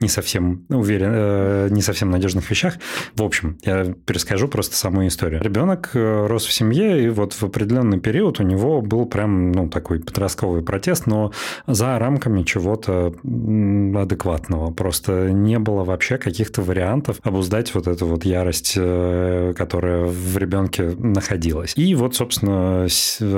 [0.00, 2.74] не совсем уверен, э, не совсем надежных вещах.
[3.14, 5.42] В общем, я перескажу просто саму историю.
[5.42, 9.68] Ребенок э, рос в семье, и вот в определенный период у него был прям, ну,
[9.68, 11.32] такой подростковый протест, но
[11.66, 14.70] за рамками чего-то адекватного.
[14.72, 20.36] Просто не было вообще каких-то вариантов вариантов обуздать вот эту вот ярость, э, которая в
[20.36, 21.72] ребенке находилась.
[21.76, 22.86] И вот, собственно,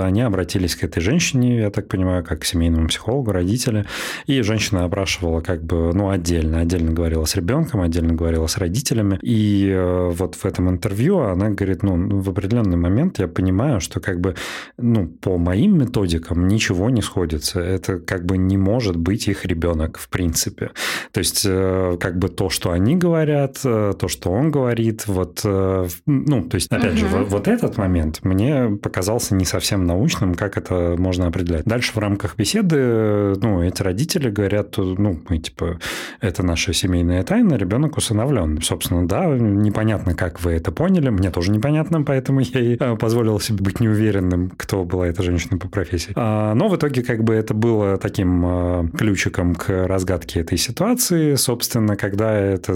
[0.05, 3.85] они обратились к этой женщине, я так понимаю, как к семейному психологу, родители,
[4.27, 9.19] и женщина опрашивала как бы, ну, отдельно, отдельно говорила с ребенком, отдельно говорила с родителями,
[9.23, 14.01] и э, вот в этом интервью она говорит, ну, в определенный момент я понимаю, что
[14.01, 14.35] как бы,
[14.79, 19.99] ну, по моим методикам ничего не сходится, это как бы не может быть их ребенок
[19.99, 20.71] в принципе.
[21.12, 25.07] То есть, э, как бы то, что они говорят, говорят, э, то, что он говорит,
[25.07, 26.99] вот, э, ну, то есть, опять угу.
[26.99, 31.65] же, вот, вот этот момент мне показался не совсем научным, как это можно определять.
[31.65, 35.79] Дальше в рамках беседы, ну, эти родители говорят, ну, мы, типа,
[36.21, 38.61] это наша семейная тайна, ребенок усыновлен.
[38.63, 43.41] Собственно, да, непонятно, как вы это поняли, мне тоже непонятно, поэтому я и э, позволил
[43.41, 46.13] себе быть неуверенным, кто была эта женщина по профессии.
[46.17, 51.35] А, но в итоге, как бы, это было таким ключиком к разгадке этой ситуации.
[51.35, 52.75] Собственно, когда это,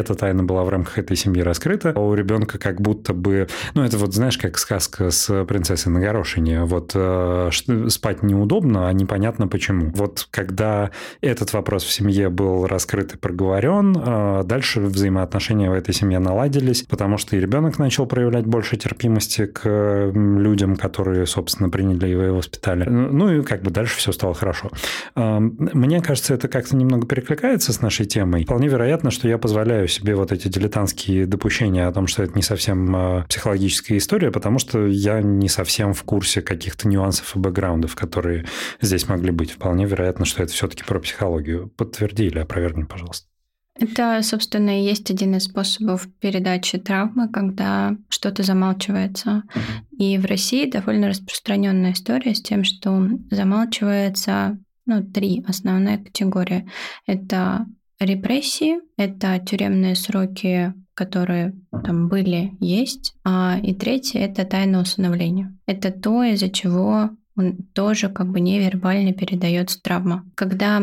[0.00, 3.48] эта тайна была в рамках этой семьи раскрыта, а у ребенка как будто бы...
[3.74, 6.64] Ну, это вот, знаешь, как сказка с принцессой на горошине.
[6.64, 7.50] Вот э,
[7.88, 9.90] спать неудобно, а непонятно почему.
[9.94, 15.94] Вот когда этот вопрос в семье был раскрыт и проговорен, э, дальше взаимоотношения в этой
[15.94, 22.08] семье наладились, потому что и ребенок начал проявлять больше терпимости к людям, которые, собственно, приняли
[22.08, 22.88] его и воспитали.
[22.88, 24.70] Ну и как бы дальше все стало хорошо.
[25.16, 28.44] Э, мне кажется, это как-то немного перекликается с нашей темой.
[28.44, 32.42] Вполне вероятно, что я позволяю себе вот эти дилетантские допущения о том, что это не
[32.42, 37.94] совсем а, психологическая история, потому что я не совсем в курсе каких-то нюансов и бэкграундов,
[37.94, 38.46] которые
[38.80, 39.50] здесь могли быть.
[39.50, 41.68] Вполне вероятно, что это все-таки про психологию.
[41.76, 43.26] Подтверди или опровергни, пожалуйста.
[43.80, 49.44] Это, собственно, и есть один из способов передачи травмы, когда что-то замалчивается.
[49.54, 49.96] Uh-huh.
[49.96, 56.68] И в России довольно распространенная история с тем, что замалчивается ну, три основные категории.
[57.06, 57.66] Это
[58.00, 63.14] репрессии, это тюремные сроки, которые там были, есть.
[63.24, 65.56] А, и третье— это тайное усыновление.
[65.66, 70.24] Это то, из-за чего он тоже как бы невербально передается травма.
[70.34, 70.82] Когда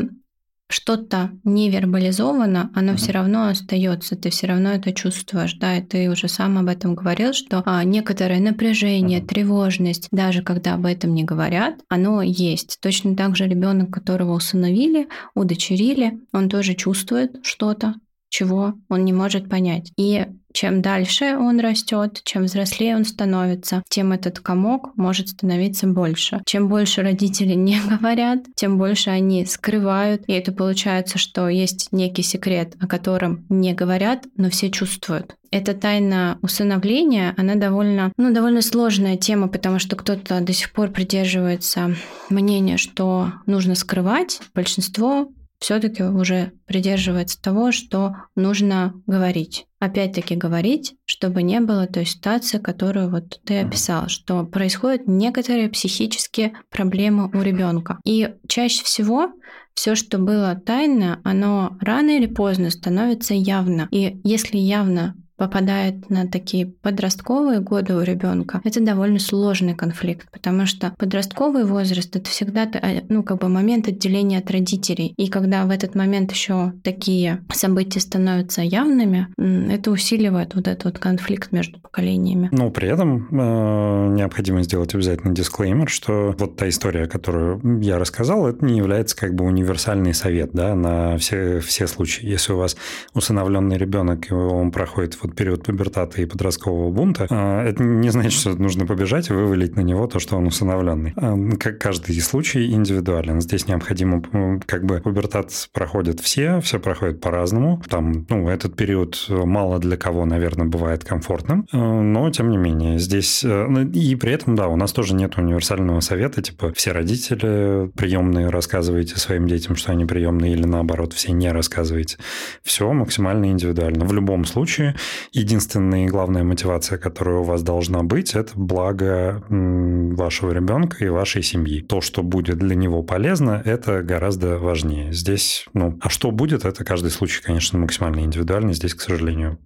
[0.69, 2.95] что-то не вербализовано, оно mm-hmm.
[2.97, 6.95] все равно остается, ты все равно это чувствуешь, да, и ты уже сам об этом
[6.95, 9.27] говорил, что а, некоторое напряжение, mm-hmm.
[9.27, 12.80] тревожность, даже когда об этом не говорят, оно есть.
[12.82, 17.95] Точно так же ребенок, которого усыновили, удочерили, он тоже чувствует что-то,
[18.30, 19.92] чего он не может понять.
[19.98, 26.42] И чем дальше он растет, чем взрослее он становится, тем этот комок может становиться больше.
[26.48, 30.24] Чем больше родители не говорят, тем больше они скрывают.
[30.26, 35.36] И это получается, что есть некий секрет, о котором не говорят, но все чувствуют.
[35.52, 40.90] Эта тайна усыновления, она довольно, ну, довольно сложная тема, потому что кто-то до сих пор
[40.90, 41.96] придерживается
[42.30, 44.42] мнения, что нужно скрывать.
[44.54, 49.65] Большинство все-таки уже придерживается того, что нужно говорить.
[49.80, 56.54] Опять-таки говорить, чтобы не было той ситуации, которую вот ты описал, что происходят некоторые психические
[56.70, 58.00] проблемы у ребенка.
[58.06, 59.32] И чаще всего
[59.74, 63.88] все, что было тайно, оно рано или поздно становится явно.
[63.91, 70.65] И если явно попадает на такие подростковые годы у ребенка, это довольно сложный конфликт, потому
[70.65, 75.65] что подростковый возраст это всегда э, ну как бы момент отделения от родителей, и когда
[75.65, 81.80] в этот момент еще такие события становятся явными, это усиливает вот этот вот конфликт между
[81.80, 82.50] поколениями.
[82.52, 88.47] Но при этом э, необходимо сделать обязательно дисклеймер, что вот та история, которую я рассказал,
[88.47, 92.26] это не является как бы универсальный совет да, на все, все случаи.
[92.26, 92.76] Если у вас
[93.13, 98.34] усыновленный ребенок, и он проходит вот период пубертата и подросткового бунта, а, это не значит,
[98.34, 101.13] что нужно побежать и вывалить на него то, что он усыновленный.
[101.16, 103.42] А, каждый случай индивидуален.
[103.42, 104.22] Здесь необходимо,
[104.66, 107.82] как бы пубертат проходят все, все проходит по-разному.
[107.90, 113.00] Там, ну, этот период мало для кого, наверное, бывает комфортным, а, но тем не менее
[113.00, 116.92] здесь э, ну, и при этом, да, у нас тоже нет универсального совета, типа все
[116.92, 122.18] родители приемные рассказываете своим детям, что они приемные, или наоборот, все не рассказываете.
[122.63, 124.06] Все максимально индивидуально.
[124.06, 124.96] В любом случае,
[125.32, 131.43] единственная и главная мотивация, которая у вас должна быть, это благо вашего ребенка и вашей
[131.43, 131.82] семьи.
[131.82, 135.13] То, что будет для него полезно, это гораздо важнее.
[135.13, 138.73] Здесь, ну, а что будет, это каждый случай, конечно, максимально индивидуальный.
[138.73, 139.58] Здесь, к сожалению,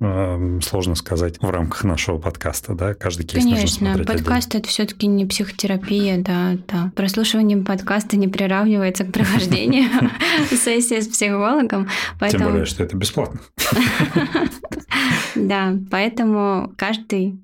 [0.61, 4.61] сложно сказать в рамках нашего подкаста, да, каждый кейс Конечно, нужно подкаст отдельно.
[4.61, 6.91] это все-таки не психотерапия, да, да.
[6.95, 9.89] Прослушивание подкаста не приравнивается к прохождению
[10.51, 11.89] сессии с психологом.
[12.29, 13.39] Тем более, что это бесплатно.
[15.41, 17.41] Да, поэтому каждый,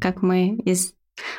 [0.00, 0.94] как мы из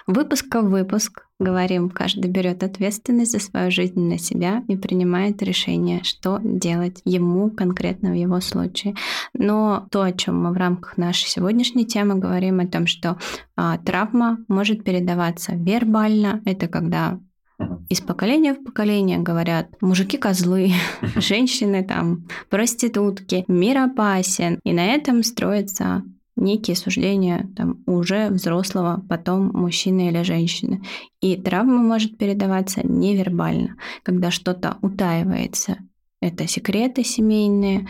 [0.08, 6.04] выпуска в выпуск говорим, каждый берет ответственность за свою жизнь на себя и принимает решение,
[6.04, 8.96] что делать ему конкретно в его случае.
[9.34, 13.18] Но то, о чем мы в рамках нашей сегодняшней темы говорим, о том, что
[13.56, 17.20] а, травма может передаваться вербально, это когда
[17.90, 20.72] из поколения в поколение говорят, мужики козлы,
[21.16, 24.60] женщины там, проститутки, мир опасен.
[24.64, 26.04] И на этом строится
[26.36, 30.84] некие суждения там, уже взрослого, потом мужчины или женщины.
[31.22, 35.78] И травма может передаваться невербально, когда что-то утаивается.
[36.22, 37.88] Это секреты семейные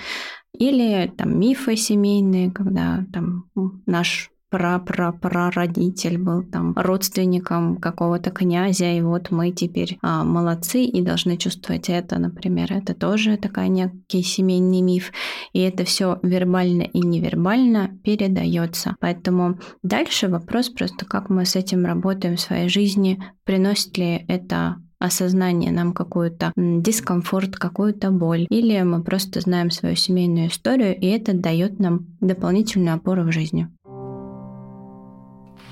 [0.57, 3.45] или там мифы семейные, когда там
[3.85, 11.37] наш прапрапрародитель был там родственником какого-то князя, и вот мы теперь а, молодцы и должны
[11.37, 12.71] чувствовать это, например.
[12.71, 15.11] Это тоже такая некий семейный миф,
[15.53, 18.95] и это все вербально и невербально передается.
[18.99, 24.77] Поэтому дальше вопрос просто, как мы с этим работаем в своей жизни, приносит ли это
[24.99, 31.33] осознание нам какой-то дискомфорт, какую-то боль, или мы просто знаем свою семейную историю, и это
[31.33, 33.67] дает нам дополнительную опору в жизни.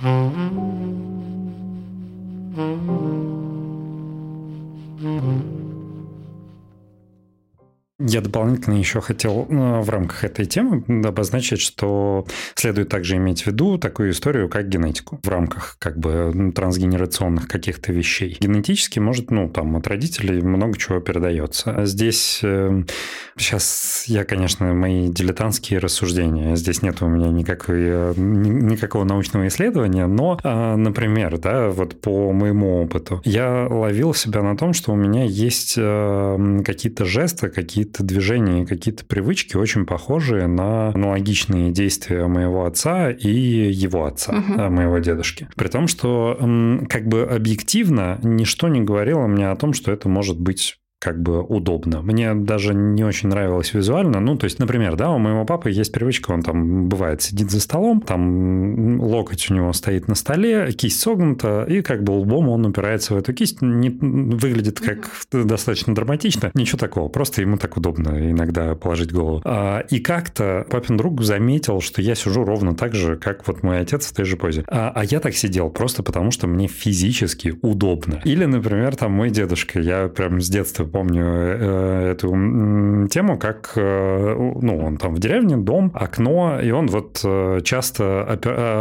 [0.03, 0.55] Mm-hmm.
[8.07, 13.47] Я дополнительно еще хотел э, в рамках этой темы обозначить, что следует также иметь в
[13.47, 18.37] виду такую историю, как генетику в рамках как бы трансгенерационных каких-то вещей.
[18.39, 21.71] Генетически может, ну, там от родителей много чего передается.
[21.71, 22.43] А здесь
[23.37, 26.55] сейчас я, конечно, мои дилетантские рассуждения.
[26.55, 32.31] Здесь нет у меня никакой, э, никакого научного исследования, но, а, например, да, вот по
[32.31, 37.85] моему опыту, я ловил себя на том, что у меня есть э, какие-то жесты, какие
[37.95, 44.69] какие-то движения, какие-то привычки очень похожие на аналогичные действия моего отца и его отца, угу.
[44.69, 45.47] моего дедушки.
[45.55, 46.37] При том, что
[46.89, 51.43] как бы объективно ничто не говорило мне о том, что это может быть как бы
[51.43, 52.01] удобно.
[52.01, 54.19] Мне даже не очень нравилось визуально.
[54.19, 57.59] Ну, то есть, например, да, у моего папы есть привычка, он там бывает сидит за
[57.59, 62.65] столом, там локоть у него стоит на столе, кисть согнута, и как бы лбом он
[62.65, 63.61] упирается в эту кисть.
[63.61, 66.49] Не, выглядит как достаточно драматично.
[66.53, 69.41] Ничего такого, просто ему так удобно иногда положить голову.
[69.45, 73.79] А, и как-то папин друг заметил, что я сижу ровно так же, как вот мой
[73.79, 74.63] отец в той же позе.
[74.67, 78.21] А, а я так сидел просто потому, что мне физически удобно.
[78.23, 82.29] Или, например, там мой дедушка, я прям с детства помню э, эту
[83.09, 88.23] тему, как, э, ну, он там в деревне, дом, окно, и он вот э, часто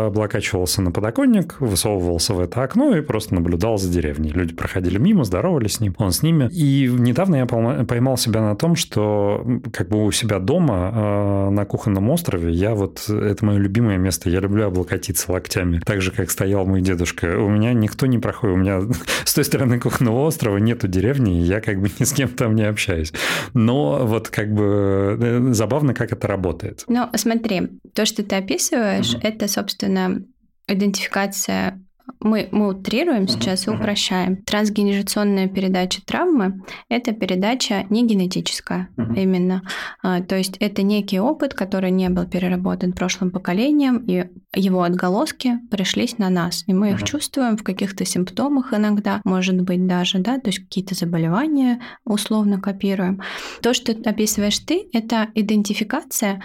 [0.07, 4.31] облокачивался на подоконник, высовывался в это окно и просто наблюдал за деревней.
[4.31, 6.49] Люди проходили мимо, здоровались с ним, он с ними.
[6.53, 12.11] И недавно я поймал себя на том, что как бы у себя дома на кухонном
[12.11, 16.65] острове я вот, это мое любимое место, я люблю облокотиться локтями, так же, как стоял
[16.65, 17.39] мой дедушка.
[17.39, 18.83] У меня никто не проходит, у меня
[19.25, 22.55] с той стороны кухонного острова нету деревни, и я как бы ни с кем там
[22.55, 23.13] не общаюсь.
[23.55, 26.85] Но вот как бы э, забавно, как это работает.
[26.89, 29.21] Ну, смотри, то, что ты описываешь, угу.
[29.23, 30.23] это, собственно,
[30.67, 31.84] идентификация
[32.21, 34.43] мы, мы утрируем сейчас и упрощаем.
[34.43, 39.63] Трансгенерационная передача травмы– это передача не генетическая именно.
[40.03, 45.59] А, то есть это некий опыт, который не был переработан прошлым поколением, и его отголоски
[45.71, 46.65] пришлись на нас.
[46.67, 50.95] И мы их чувствуем в каких-то симптомах иногда, может быть даже, да, то есть какие-то
[50.95, 53.23] заболевания условно копируем.
[53.63, 56.43] То, что описываешь ты, это идентификация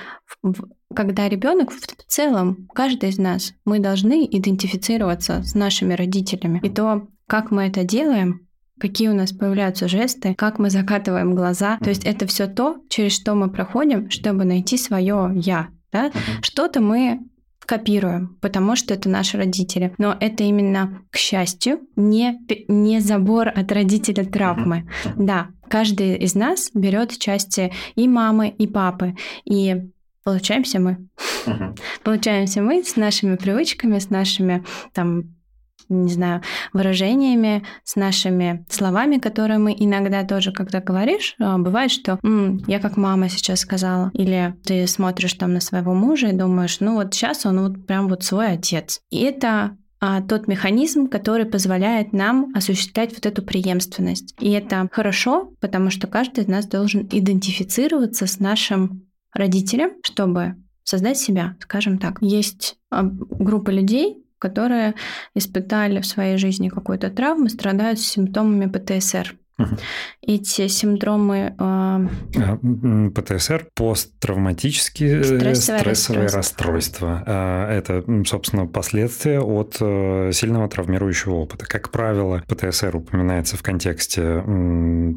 [0.95, 6.59] когда ребенок в целом, каждый из нас, мы должны идентифицироваться с нашими родителями.
[6.63, 8.47] И то, как мы это делаем,
[8.79, 11.77] какие у нас появляются жесты, как мы закатываем глаза.
[11.77, 15.69] То есть это все то, через что мы проходим, чтобы найти свое я.
[15.91, 16.11] Да?
[16.41, 17.19] Что-то мы
[17.59, 19.93] копируем, потому что это наши родители.
[19.99, 24.89] Но это именно, к счастью, не, не забор от родителя травмы.
[25.15, 29.15] Да, каждый из нас берет части и мамы, и папы.
[29.45, 29.91] И
[30.29, 30.97] получаемся мы.
[31.47, 34.63] uh Получаемся мы с нашими привычками, с нашими
[34.93, 35.35] там
[35.89, 42.19] не знаю, выражениями, с нашими словами, которые мы иногда тоже, когда говоришь, а, бывает, что
[42.23, 46.79] М, я как мама сейчас сказала, или ты смотришь там на своего мужа и думаешь,
[46.79, 49.01] ну вот сейчас он вот прям вот свой отец.
[49.09, 54.35] И это а, тот механизм, который позволяет нам осуществлять вот эту преемственность.
[54.39, 61.17] И это хорошо, потому что каждый из нас должен идентифицироваться с нашим родителям, чтобы создать
[61.17, 62.17] себя, скажем так.
[62.21, 64.95] Есть а, группа людей, которые
[65.35, 69.35] испытали в своей жизни какую-то травму, страдают симптомами ПТСР.
[70.29, 71.55] Эти синдромы...
[71.57, 73.09] Э...
[73.15, 76.37] ПТСР– посттравматические стрессовое, стрессовое расстройство.
[76.37, 77.23] расстройство.
[77.25, 81.65] А, это, собственно, последствия от э, сильного травмирующего опыта.
[81.65, 84.43] Как правило, ПТСР упоминается в контексте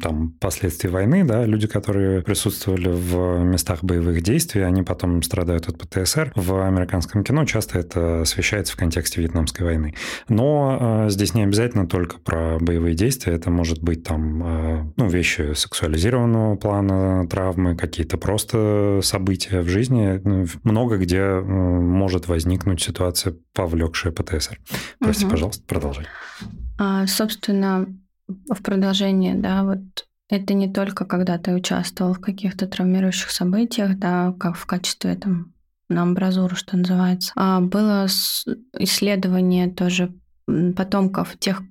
[0.01, 1.23] там, последствий войны.
[1.23, 1.45] Да?
[1.45, 6.31] Люди, которые присутствовали в местах боевых действий, они потом страдают от ПТСР.
[6.33, 9.93] В американском кино часто это освещается в контексте Вьетнамской войны.
[10.27, 13.33] Но э, здесь не обязательно только про боевые действия.
[13.33, 20.21] Это может быть там Э, ну, вещи сексуализированного плана, травмы, какие-то просто события в жизни.
[20.23, 24.59] Ну, много где э, может возникнуть ситуация, повлекшая ПТСР.
[24.99, 25.31] Прости, угу.
[25.31, 26.05] пожалуйста, продолжай.
[26.79, 27.87] А, собственно,
[28.27, 29.81] в продолжение, да, вот
[30.29, 35.53] это не только когда ты участвовал в каких-то травмирующих событиях, да, как в качестве там
[35.89, 37.33] на амбразуру, что называется.
[37.35, 38.07] А было
[38.79, 40.13] исследование тоже
[40.47, 41.61] потомков тех,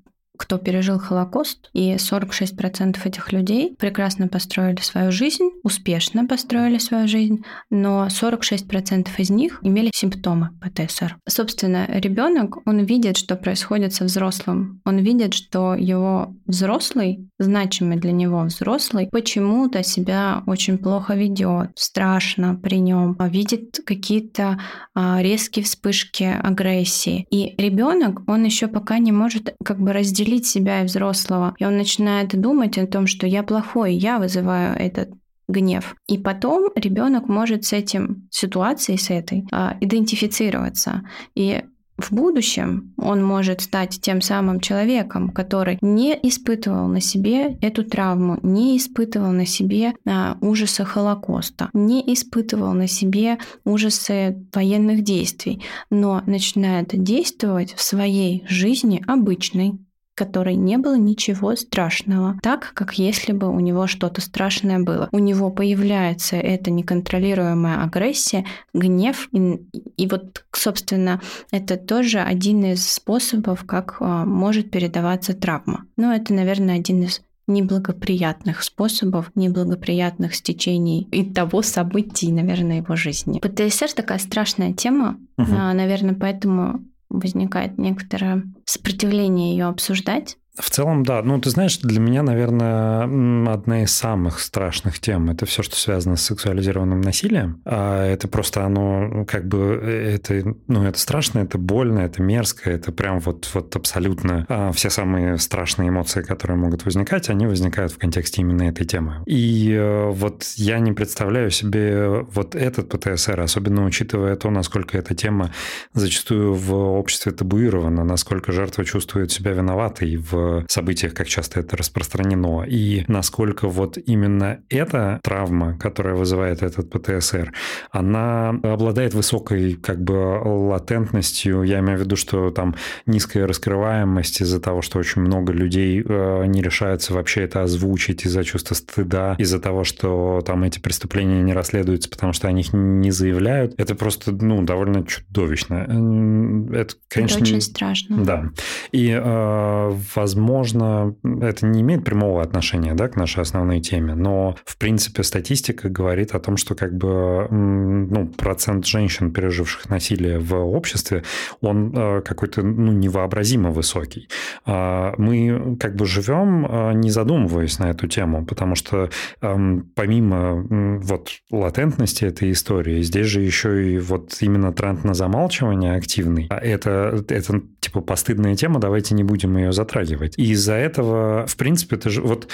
[0.43, 7.45] кто пережил Холокост, и 46% этих людей прекрасно построили свою жизнь, успешно построили свою жизнь,
[7.71, 11.17] но 46% из них имели симптомы ПТСР.
[11.29, 14.81] Собственно, ребенок, он видит, что происходит со взрослым.
[14.85, 22.57] Он видит, что его взрослый, значимый для него взрослый, почему-то себя очень плохо ведет, страшно
[22.57, 24.59] при нем, видит какие-то
[24.95, 27.27] а, резкие вспышки агрессии.
[27.31, 31.55] И ребенок, он еще пока не может как бы разделить разделить себя и взрослого.
[31.59, 35.11] И он начинает думать о том, что я плохой, я вызываю этот
[35.49, 35.97] гнев.
[36.09, 41.03] И потом ребенок может с этим ситуацией, с этой, а, идентифицироваться.
[41.35, 41.63] И
[41.99, 48.39] в будущем он может стать тем самым человеком, который не испытывал на себе эту травму,
[48.43, 56.23] не испытывал на себе а, ужасы Холокоста, не испытывал на себе ужасы военных действий, но
[56.27, 59.73] начинает действовать в своей жизни обычной,
[60.15, 65.09] которой не было ничего страшного, так как если бы у него что-то страшное было.
[65.13, 68.45] У него появляется эта неконтролируемая агрессия,
[68.75, 69.61] гнев, и,
[69.97, 75.87] и вот, собственно, это тоже один из способов, как а, может передаваться травма.
[75.97, 83.41] Но это, наверное, один из неблагоприятных способов, неблагоприятных стечений и того событий, наверное, его жизни.
[83.41, 85.51] ПТСР такая страшная тема, угу.
[85.51, 90.39] наверное, поэтому возникает некоторое сопротивление ее обсуждать.
[90.59, 91.23] В целом, да.
[91.23, 93.05] Ну, ты знаешь, для меня, наверное,
[93.51, 97.63] одна из самых страшных тем– это все, что связано с сексуализированным насилием.
[97.65, 102.93] А это просто оно, как бы, это, ну, это страшно, это больно, это мерзко, это
[102.93, 107.99] прям вот, вот абсолютно а все самые страшные эмоции, которые могут возникать, они возникают в
[107.99, 109.23] контексте именно этой темы.
[109.25, 115.15] И э, вот я не представляю себе вот этот ПТСР, особенно учитывая то, насколько эта
[115.15, 115.51] тема
[115.95, 121.77] зачастую в обществе табуирована, насколько жертва чувствует себя виноватой в в событиях, как часто это
[121.77, 127.53] распространено, и насколько вот именно эта травма, которая вызывает этот ПТСР,
[127.91, 131.63] она обладает высокой как бы латентностью.
[131.63, 132.75] Я имею в виду, что там
[133.07, 138.45] низкая раскрываемость из-за того, что очень много людей э, не решаются вообще это озвучить из-за
[138.45, 143.11] чувства стыда, из-за того, что там эти преступления не расследуются, потому что они их не
[143.11, 143.75] заявляют.
[143.79, 146.71] Это просто, ну, довольно чудовищно.
[146.73, 147.37] Это, конечно...
[147.37, 148.25] Это очень страшно.
[148.25, 148.51] Да.
[148.93, 149.93] И, э,
[150.33, 155.89] возможно, это не имеет прямого отношения, да, к нашей основной теме, но, в принципе, статистика
[155.89, 161.23] говорит о том, что как бы, ну, процент женщин, переживших насилие в обществе,
[161.61, 164.29] он э, какой-то, ну, невообразимо высокий.
[164.65, 169.11] А мы как бы живем, э, не задумываясь на эту тему, потому что
[169.43, 175.95] эм, помимо вот латентности этой истории, здесь же еще и вот именно тренд на замалчивание
[175.97, 176.47] активный.
[176.51, 180.22] А это, это типа постыдная тема, давайте не будем ее затрагивать.
[180.37, 182.49] И из-за этого, в принципе, ты же вот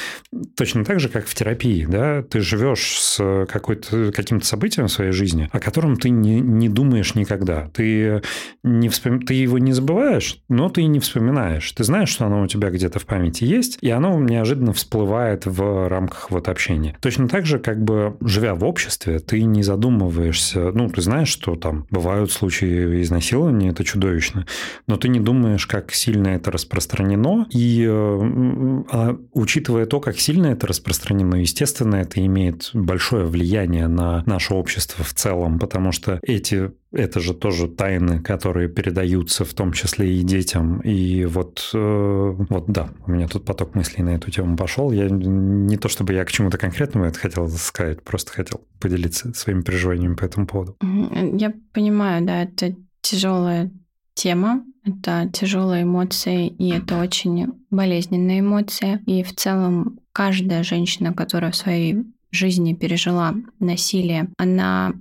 [0.57, 5.13] точно так же, как в терапии, да, ты живешь с какой-то, каким-то событием в своей
[5.13, 7.69] жизни, о котором ты не, не думаешь никогда.
[7.75, 8.23] Ты,
[8.63, 9.23] не вспом...
[9.23, 11.71] ты его не забываешь, но ты не вспоминаешь.
[11.73, 15.89] Ты знаешь, что оно у тебя где-то в памяти есть, и оно неожиданно всплывает в
[15.89, 16.97] рамках вот общения.
[17.01, 21.57] Точно так же, как бы живя в обществе, ты не задумываешься, ну, ты знаешь, что
[21.57, 24.47] там бывают случаи изнасилования, это чудовищно,
[24.87, 27.47] но ты не думаешь, как сильно это распространено,
[27.87, 34.55] э, а, учитывая то, как сильно это распространено, естественно, это имеет большое влияние на наше
[34.55, 40.15] общество в целом, потому что эти это же тоже тайны, которые передаются в том числе
[40.15, 40.81] и детям.
[40.81, 44.91] И вот, э, вот да, у меня тут поток мыслей на эту тему пошел.
[44.91, 49.61] Я не то чтобы я к чему-то конкретному это хотел сказать, просто хотел поделиться своими
[49.63, 50.77] переживаниями по этому поводу.
[50.83, 53.71] Я понимаю, да, это тяжелая
[54.19, 59.01] тема, это тяжелые эмоции, и это очень болезненные эмоции.
[59.07, 64.93] И в целом каждая женщина, которая в своей жизни пережила насилие, она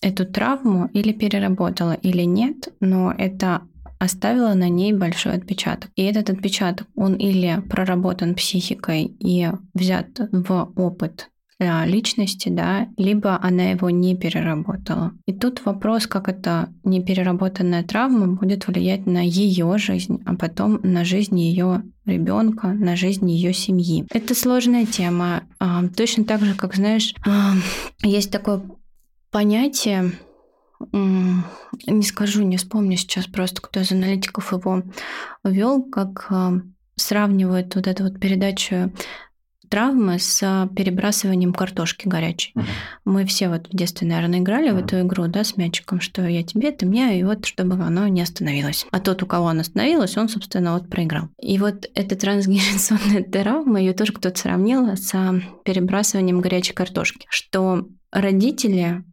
[0.00, 3.62] эту травму или переработала, или нет, но это
[3.98, 5.90] оставило на ней большой отпечаток.
[5.96, 11.30] И этот отпечаток, он или проработан психикой и взят в опыт
[11.84, 15.12] личности, да, либо она его не переработала.
[15.26, 21.04] И тут вопрос, как эта непереработанная травма будет влиять на ее жизнь, а потом на
[21.04, 24.06] жизнь ее ребенка, на жизнь ее семьи.
[24.10, 25.44] Это сложная тема.
[25.58, 27.52] А, точно так же, как, знаешь, а,
[28.02, 28.62] есть такое
[29.30, 30.12] понятие,
[30.92, 34.82] не скажу, не вспомню сейчас просто, кто из аналитиков его
[35.44, 36.60] ввел, как а,
[36.96, 38.92] сравнивает вот эту вот передачу
[39.72, 42.52] травмы с перебрасыванием картошки горячей.
[42.54, 42.64] Uh-huh.
[43.06, 44.82] Мы все вот в детстве, наверное, играли uh-huh.
[44.82, 48.06] в эту игру, да, с мячиком, что я тебе, ты мне, и вот чтобы оно
[48.08, 48.84] не остановилось.
[48.90, 51.30] А тот, у кого оно остановилось, он, собственно, вот проиграл.
[51.40, 55.10] И вот эта трансгенерационная травма, ее тоже кто-то сравнил с
[55.64, 59.04] перебрасыванием горячей картошки, что родители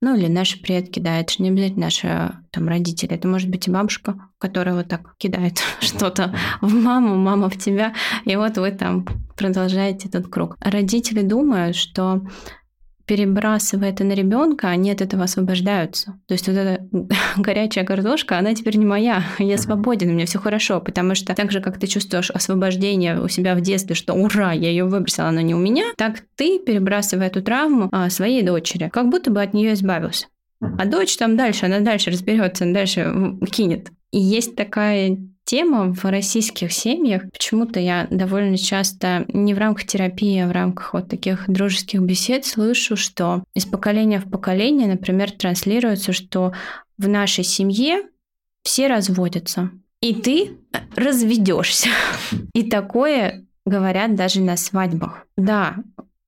[0.00, 3.68] ну, или наши предки, да, это же не обязательно наши там родители, это может быть
[3.68, 7.94] и бабушка, которая вот так кидает что-то в маму, мама в тебя,
[8.24, 10.56] и вот вы там продолжаете этот круг.
[10.60, 12.22] Родители думают, что
[13.10, 16.16] перебрасывая это на ребенка, они от этого освобождаются.
[16.28, 16.86] То есть вот эта
[17.36, 21.50] горячая картошка, она теперь не моя, я свободен, у меня все хорошо, потому что так
[21.50, 25.42] же, как ты чувствуешь освобождение у себя в детстве, что ура, я ее выбросила, она
[25.42, 29.54] не у меня, так ты, перебрасывая эту травму а, своей дочери, как будто бы от
[29.54, 30.28] нее избавился.
[30.60, 33.12] А дочь там дальше, она дальше разберется, она дальше
[33.50, 33.90] кинет.
[34.12, 35.18] И есть такая
[35.50, 37.22] тема в российских семьях.
[37.32, 42.46] Почему-то я довольно часто не в рамках терапии, а в рамках вот таких дружеских бесед
[42.46, 46.52] слышу, что из поколения в поколение, например, транслируется, что
[46.98, 48.02] в нашей семье
[48.62, 50.56] все разводятся, и ты
[50.94, 51.88] разведешься.
[52.54, 55.26] И такое говорят даже на свадьбах.
[55.36, 55.74] Да,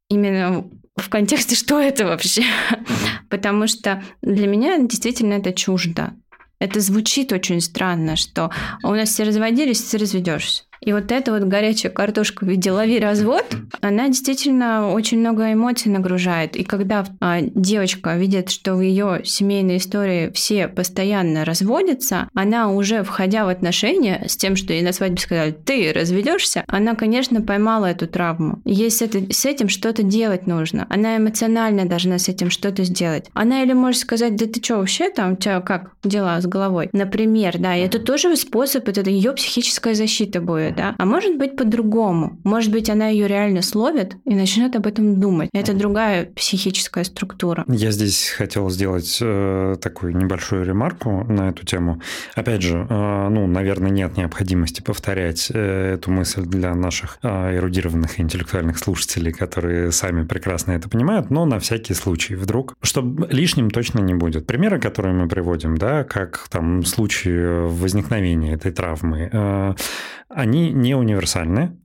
[0.09, 2.43] именно в контексте, что это вообще?
[3.31, 6.15] Потому что для меня действительно это чуждо.
[6.63, 8.53] Это звучит очень странно, что
[8.85, 10.63] у нас все разводились, ты разведешься.
[10.83, 13.45] И вот эта вот горячая картошка в виде лови развод,
[13.81, 16.57] она действительно очень много эмоций нагружает.
[16.57, 23.05] И когда а, девочка видит, что в ее семейной истории все постоянно разводятся, она уже
[23.05, 27.87] входя в отношения с тем, что ей на свадьбе сказали, ты разведешься, она, конечно, поймала
[27.87, 28.61] эту травму.
[28.65, 30.87] Ей с, это, с этим что-то делать нужно.
[30.91, 33.31] Она эмоционально должна с этим что-то сделать.
[33.35, 36.89] Она или может сказать, да ты что, вообще там, у тебя как дела с головой?
[36.93, 41.57] Например, да, и это тоже способ, это ее психическая защита будет да, а может быть
[41.57, 42.39] по-другому.
[42.45, 45.49] Может быть, она ее реально словит и начнет об этом думать.
[45.53, 47.65] Это другая психическая структура.
[47.69, 52.01] Я здесь хотел сделать э, такую небольшую ремарку на эту тему.
[52.35, 58.21] Опять же, э, ну, наверное, нет необходимости повторять э, эту мысль для наших э, эрудированных
[58.21, 64.01] интеллектуальных слушателей, которые сами прекрасно это понимают, но на всякий случай вдруг, чтобы лишним точно
[64.01, 64.47] не будет.
[64.47, 69.75] Примеры, которые мы приводим, да, как там случаи возникновения этой травмы, э,
[70.35, 71.77] они не универсальны,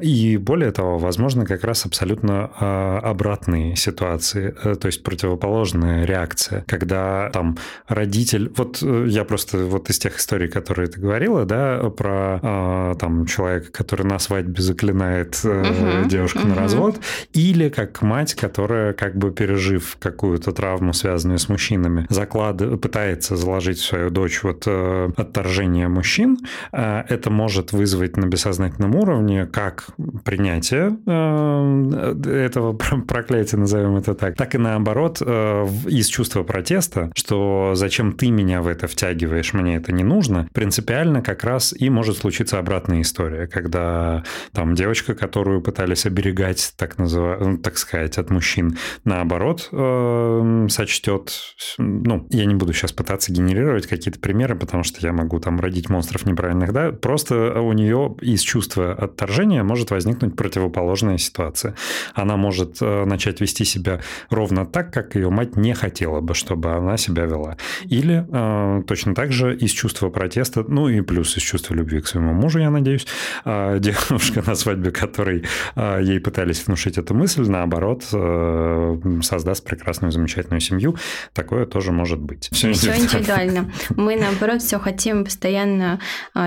[0.00, 6.64] и более того, возможно, как раз абсолютно э, обратные ситуации, э, то есть противоположная реакция,
[6.66, 12.94] когда там родитель, вот я просто вот из тех историй, которые ты говорила, да, про
[12.98, 16.48] там человека, который на свадьбе заклинает угу, девушку угу.
[16.48, 16.96] на развод,
[17.32, 22.80] или как мать, которая как бы пережив какую-то травму, связанную с мужчинами, заклад...
[22.80, 26.38] пытается заложить в свою дочь вот отторжение мужчин,
[26.72, 29.88] это может вызвать на бессознательном уровне как
[30.24, 32.72] принятие э, этого
[33.06, 38.62] проклятия, назовем это так, так и наоборот э, из чувства протеста, что зачем ты меня
[38.62, 43.46] в это втягиваешь, мне это не нужно, принципиально как раз и может случиться обратная история,
[43.46, 47.40] когда там девочка, которую пытались оберегать, так, назыв...
[47.40, 51.32] Ну, так сказать, от мужчин, наоборот, э, сочтет,
[51.78, 55.88] ну, я не буду сейчас пытаться генерировать какие-то примеры, потому что я могу там родить
[55.88, 58.92] монстров неправильных, да, просто у нее из чувства
[59.26, 61.74] отторжения может возникнуть противоположная ситуация.
[62.14, 64.00] Она может э, начать вести себя
[64.30, 67.56] ровно так, как ее мать не хотела бы, чтобы она себя вела.
[67.90, 72.06] Или э, точно так же из чувства протеста, ну и плюс из чувства любви к
[72.06, 73.06] своему мужу, я надеюсь,
[73.44, 80.12] э, девушка на свадьбе, которой э, ей пытались внушить эту мысль, наоборот, э, создаст прекрасную,
[80.12, 80.96] замечательную семью.
[81.32, 82.48] Такое тоже может быть.
[82.52, 83.72] Все, все индивидуально.
[83.96, 85.98] Мы, наоборот, все хотим постоянно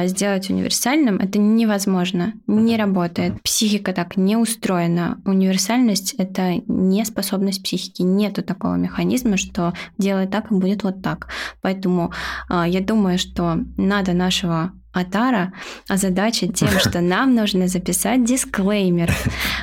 [0.06, 2.34] сделать универсальным, это невозможно,
[2.70, 3.42] не работает.
[3.42, 5.20] Психика так не устроена.
[5.26, 8.04] Универсальность– это не способность психики.
[8.04, 11.28] Нету такого механизма, что делай так и будет вот так.
[11.62, 12.12] Поэтому
[12.50, 15.54] э, я думаю, что надо нашего Атара
[15.88, 19.12] озадачить тем, что нам нужно записать дисклеймер,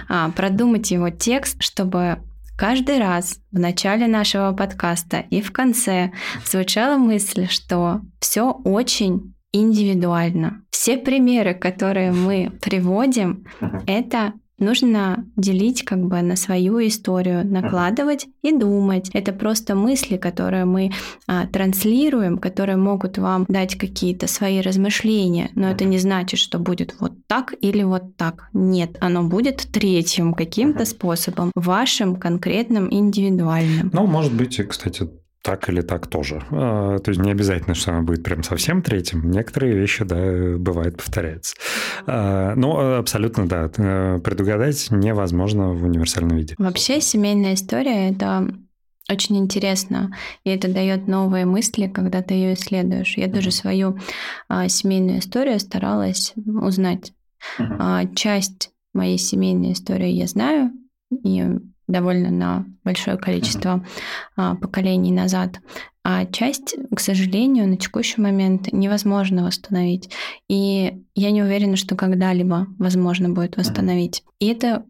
[0.08, 2.18] а, продумать его текст, чтобы
[2.56, 6.10] каждый раз в начале нашего подкаста и в конце
[6.44, 10.62] звучала мысль, что все очень индивидуально.
[10.70, 13.82] Все примеры, которые мы приводим, uh-huh.
[13.86, 19.10] это нужно делить как бы на свою историю, накладывать и думать.
[19.12, 20.90] Это просто мысли, которые мы
[21.26, 26.96] а, транслируем, которые могут вам дать какие-то свои размышления, но это не значит, что будет
[27.00, 28.48] вот так или вот так.
[28.52, 33.90] Нет, оно будет третьим каким-то способом, вашим конкретным, индивидуальным.
[33.92, 35.08] Ну, может быть, кстати,
[35.46, 36.42] так или так тоже.
[36.50, 39.30] А, то есть не обязательно, что она будет прям совсем третьим.
[39.30, 41.54] Некоторые вещи, да, бывает повторяются.
[42.04, 46.56] А, Но ну, абсолютно, да, э, предугадать невозможно в универсальном виде.
[46.58, 48.48] Вообще семейная история– это
[49.08, 50.10] очень интересно,
[50.42, 53.16] и это дает новые мысли, когда ты ее исследуешь.
[53.16, 54.00] Я даже свою
[54.48, 57.12] а, семейную историю старалась узнать.
[57.60, 60.72] А, часть моей семейной истории я знаю,
[61.22, 61.44] и
[61.86, 63.84] довольно на большое количество
[64.36, 64.56] uh-huh.
[64.56, 65.60] поколений назад.
[66.04, 70.10] А часть, к сожалению, на текущий момент невозможно восстановить.
[70.48, 74.22] И я не уверена, что когда-либо возможно будет восстановить.
[74.24, 74.32] Uh-huh.
[74.40, 74.84] И это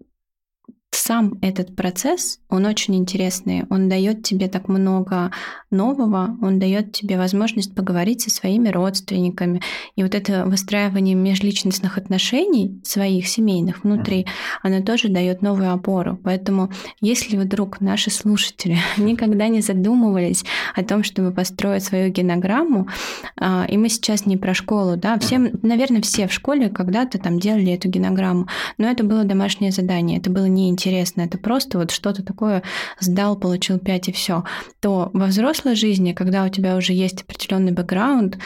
[0.96, 5.30] сам этот процесс, он очень интересный, он дает тебе так много
[5.70, 9.60] нового, он дает тебе возможность поговорить со своими родственниками.
[9.96, 14.26] И вот это выстраивание межличностных отношений своих семейных внутри,
[14.62, 16.18] оно тоже дает новую опору.
[16.24, 16.70] Поэтому
[17.00, 20.44] если вдруг наши слушатели никогда не задумывались
[20.74, 22.88] о том, чтобы построить свою генограмму,
[23.36, 27.38] а, и мы сейчас не про школу, да, всем, наверное, все в школе когда-то там
[27.38, 31.90] делали эту генограмму, но это было домашнее задание, это было неинтересно интересно, это просто вот
[31.90, 32.62] что-то такое
[33.00, 34.44] сдал, получил 5 и все,
[34.80, 38.38] то во взрослой жизни, когда у тебя уже есть определенный бэкграунд,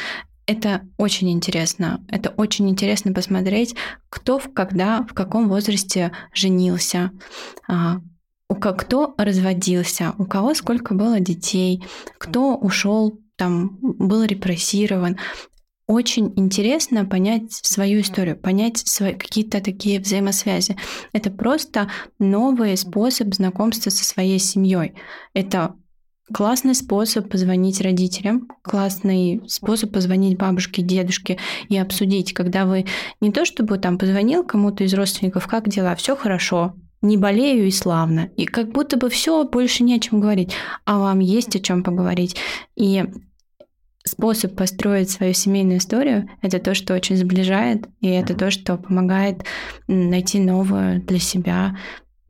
[0.47, 2.05] это очень интересно.
[2.09, 3.77] Это очень интересно посмотреть,
[4.09, 7.13] кто когда, в каком возрасте женился,
[7.69, 8.01] а,
[8.49, 11.85] у кто разводился, у кого сколько было детей,
[12.19, 15.19] кто ушел там был репрессирован
[15.91, 20.77] очень интересно понять свою историю, понять свои, какие-то такие взаимосвязи.
[21.13, 24.95] Это просто новый способ знакомства со своей семьей.
[25.35, 25.75] Это
[26.33, 31.39] классный способ позвонить родителям, классный способ позвонить бабушке, дедушке
[31.69, 32.87] и обсудить, когда вы
[33.21, 37.73] не то чтобы там позвонил кому-то из родственников, как дела, все хорошо, не болею и
[37.73, 38.31] славно.
[38.37, 40.53] И как будто бы все больше не о чем говорить,
[40.85, 42.37] а вам есть о чем поговорить.
[42.77, 43.05] И
[44.05, 49.45] способ построить свою семейную историю— это то, что очень сближает, и это то, что помогает
[49.87, 51.77] найти новую для себя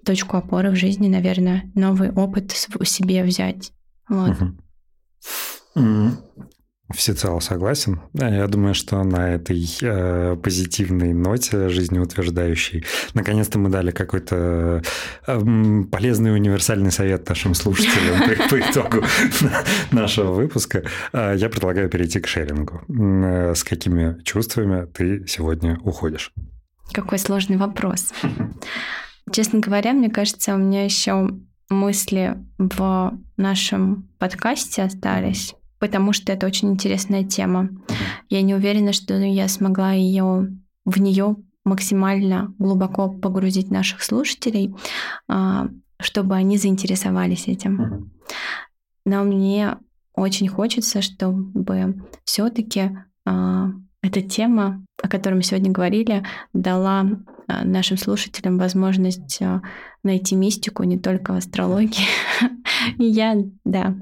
[0.04, 3.72] точку опоры в жизни, наверное, новый опыт себе взять.
[4.08, 4.36] Вот.
[6.94, 8.00] Всецело согласен.
[8.14, 12.84] Я думаю, что на этой э, позитивной ноте, жизнеутверждающей,
[13.14, 14.82] наконец-то мы дали какой-то
[15.26, 18.18] э, полезный универсальный совет нашим слушателям
[18.48, 19.04] по, по итогу
[19.92, 20.82] нашего выпуска.
[21.12, 22.82] Э, я предлагаю перейти к шерингу.
[22.88, 26.32] Э, с какими чувствами ты сегодня уходишь?
[26.92, 28.12] Какой сложный вопрос.
[29.30, 31.30] Честно говоря, мне кажется, у меня еще
[31.68, 37.70] мысли в нашем подкасте остались потому что это очень интересная тема.
[38.28, 44.74] Я не уверена, что я смогла ее в нее максимально глубоко погрузить наших слушателей,
[45.28, 45.68] а,
[46.00, 48.12] чтобы они заинтересовались этим.
[49.04, 49.76] Но мне
[50.14, 52.90] очень хочется, чтобы все-таки
[53.26, 53.70] а,
[54.02, 57.06] эта тема, о которой мы сегодня говорили, дала
[57.46, 59.40] а, нашим слушателям возможность
[60.02, 62.06] найти мистику не только в астрологии.
[62.98, 63.94] Я, да,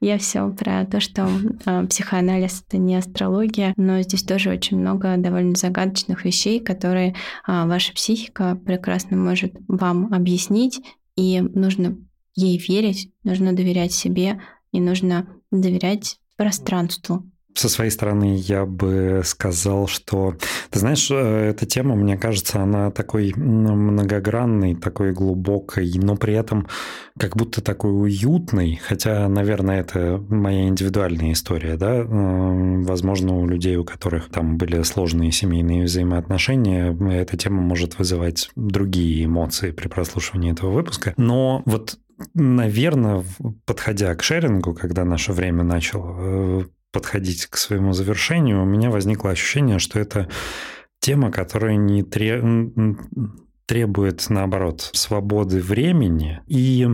[0.00, 1.28] я все про то, что
[1.66, 7.14] э, психоанализ это не астрология, но здесь тоже очень много довольно загадочных вещей, которые э,
[7.46, 10.80] ваша психика прекрасно может вам объяснить,
[11.16, 11.98] и нужно
[12.34, 14.40] ей верить, нужно доверять себе,
[14.72, 17.24] и нужно доверять пространству,
[17.58, 20.36] со своей стороны я бы сказал, что,
[20.70, 26.68] ты знаешь, э, эта тема, мне кажется, она такой многогранной, такой глубокой, но при этом
[27.18, 33.84] как будто такой уютной, хотя, наверное, это моя индивидуальная история, да, возможно, у людей, у
[33.84, 40.70] которых там были сложные семейные взаимоотношения, эта тема может вызывать другие эмоции при прослушивании этого
[40.70, 41.98] выпуска, но вот
[42.34, 43.24] Наверное,
[43.64, 49.30] подходя к шерингу, когда наше время начало э, подходить к своему завершению, у меня возникло
[49.30, 50.28] ощущение, что это
[51.00, 52.02] тема, которая не
[53.66, 56.88] требует, наоборот, свободы времени и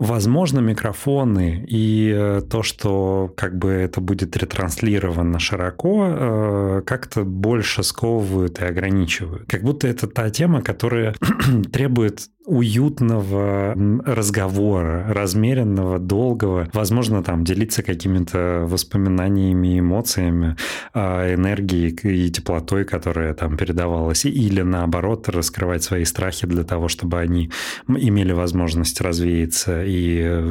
[0.00, 7.82] Возможно, микрофоны и э, то, что как бы это будет ретранслировано широко, э, как-то больше
[7.82, 9.46] сковывают и ограничивают.
[9.46, 11.14] Как будто это та тема, которая
[11.70, 16.68] требует уютного разговора, размеренного, долгого.
[16.72, 20.56] Возможно, там делиться какими-то воспоминаниями, эмоциями,
[20.92, 24.24] а, энергией и теплотой, которая там передавалась.
[24.24, 27.52] Или наоборот, раскрывать свои страхи для того, чтобы они
[27.86, 30.50] имели возможность развеяться и э,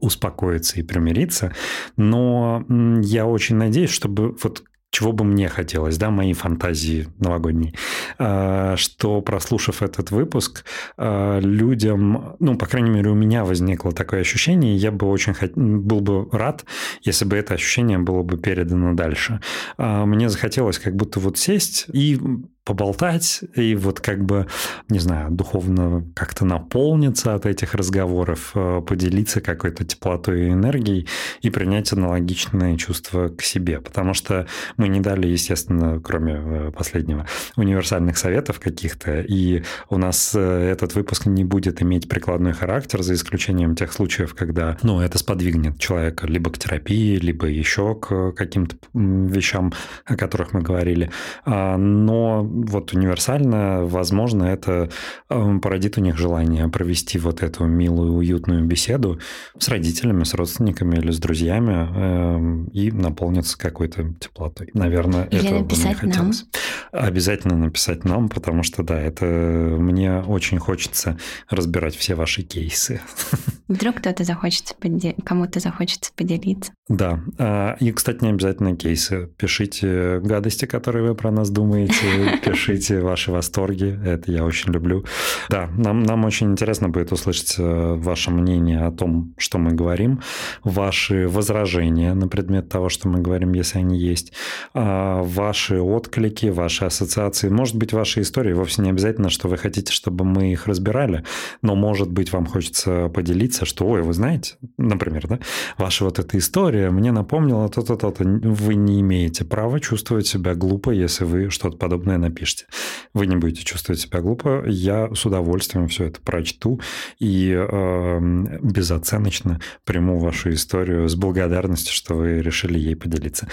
[0.00, 1.52] успокоиться и примириться.
[1.96, 2.64] Но
[3.02, 4.62] я очень надеюсь, чтобы вот
[4.94, 7.74] чего бы мне хотелось, да, мои фантазии новогодние,
[8.18, 10.64] а, что, прослушав этот выпуск,
[10.96, 15.52] а, людям, ну, по крайней мере, у меня возникло такое ощущение, я бы очень хот...
[15.56, 16.64] был бы рад,
[17.02, 19.40] если бы это ощущение было бы передано дальше.
[19.78, 22.20] А, мне захотелось как будто вот сесть и
[22.64, 24.46] поболтать и вот как бы,
[24.88, 31.06] не знаю, духовно как-то наполниться от этих разговоров, э, поделиться какой-то теплотой и энергией
[31.42, 33.80] и принять аналогичные чувства к себе.
[33.80, 34.46] Потому что
[34.78, 40.94] мы не дали, естественно, кроме э, последнего, универсальных советов каких-то, и у нас э, этот
[40.94, 46.26] выпуск не будет иметь прикладной характер, за исключением тех случаев, когда, ну, это сподвигнет человека
[46.26, 49.74] либо к терапии, либо еще к каким-то вещам,
[50.06, 51.10] о которых мы говорили.
[51.44, 54.90] А, но вот универсально, возможно, это
[55.28, 59.18] эм, породит у них желание провести вот эту милую, уютную беседу
[59.58, 64.70] с родителями, с родственниками или с друзьями эм, и наполниться какой-то теплотой.
[64.74, 66.46] Наверное, или это бы мне хотелось.
[66.92, 67.04] Нам.
[67.04, 71.18] Обязательно написать нам, потому что, да, это мне очень хочется
[71.50, 73.00] разбирать все ваши кейсы.
[73.68, 74.76] Вдруг кто-то захочет,
[75.24, 76.72] кому-то захочется поделиться.
[76.88, 77.20] Да.
[77.38, 79.30] А, и, кстати, не обязательно кейсы.
[79.38, 85.04] Пишите гадости, которые вы про нас думаете, пишите ваши восторги, это я очень люблю.
[85.48, 90.20] Да, нам, нам очень интересно будет услышать э, ваше мнение о том, что мы говорим,
[90.62, 94.32] ваши возражения на предмет того, что мы говорим, если они есть,
[94.74, 98.52] а, ваши отклики, ваши ассоциации, может быть, ваши истории.
[98.52, 101.24] Вовсе не обязательно, что вы хотите, чтобы мы их разбирали,
[101.62, 105.38] но, может быть, вам хочется поделиться, что, ой, вы знаете, например, да,
[105.78, 108.24] ваша вот эта история мне напомнила то-то, то-то.
[108.24, 112.66] Вы не имеете права чувствовать себя глупо, если вы что-то подобное напишете напишите.
[113.14, 114.64] Вы не будете чувствовать себя глупо.
[114.66, 116.80] Я с удовольствием все это прочту
[117.18, 118.18] и э,
[118.60, 123.48] безоценочно приму вашу историю с благодарностью, что вы решили ей поделиться.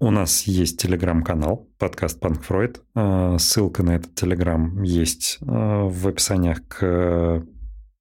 [0.00, 2.82] У нас есть телеграм-канал, подкаст Панк Фройд.
[2.94, 7.42] Э, ссылка на этот телеграм есть э, в описаниях к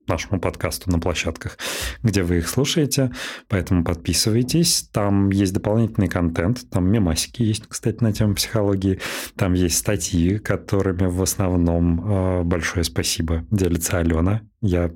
[0.07, 1.57] нашему подкасту на площадках,
[2.03, 3.11] где вы их слушаете.
[3.47, 4.89] Поэтому подписывайтесь.
[4.91, 6.69] Там есть дополнительный контент.
[6.69, 8.99] Там мемасики есть, кстати, на тему психологии.
[9.35, 14.41] Там есть статьи, которыми в основном э, большое спасибо делится Алена.
[14.61, 14.91] Я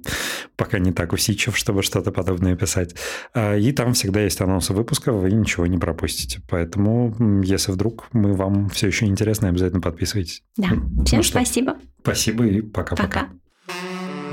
[0.56, 2.96] пока не так усидчив, чтобы что-то подобное писать.
[3.34, 6.42] А, и там всегда есть анонсы выпуска, вы ничего не пропустите.
[6.50, 10.44] Поэтому, если вдруг мы вам все еще интересно, обязательно подписывайтесь.
[10.58, 10.70] Да.
[11.06, 11.78] Всем ну, спасибо.
[12.02, 13.08] Спасибо и пока-пока.
[13.08, 13.30] Пока.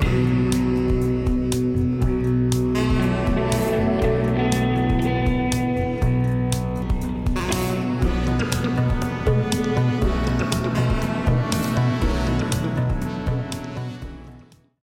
[0.01, 0.48] -пока.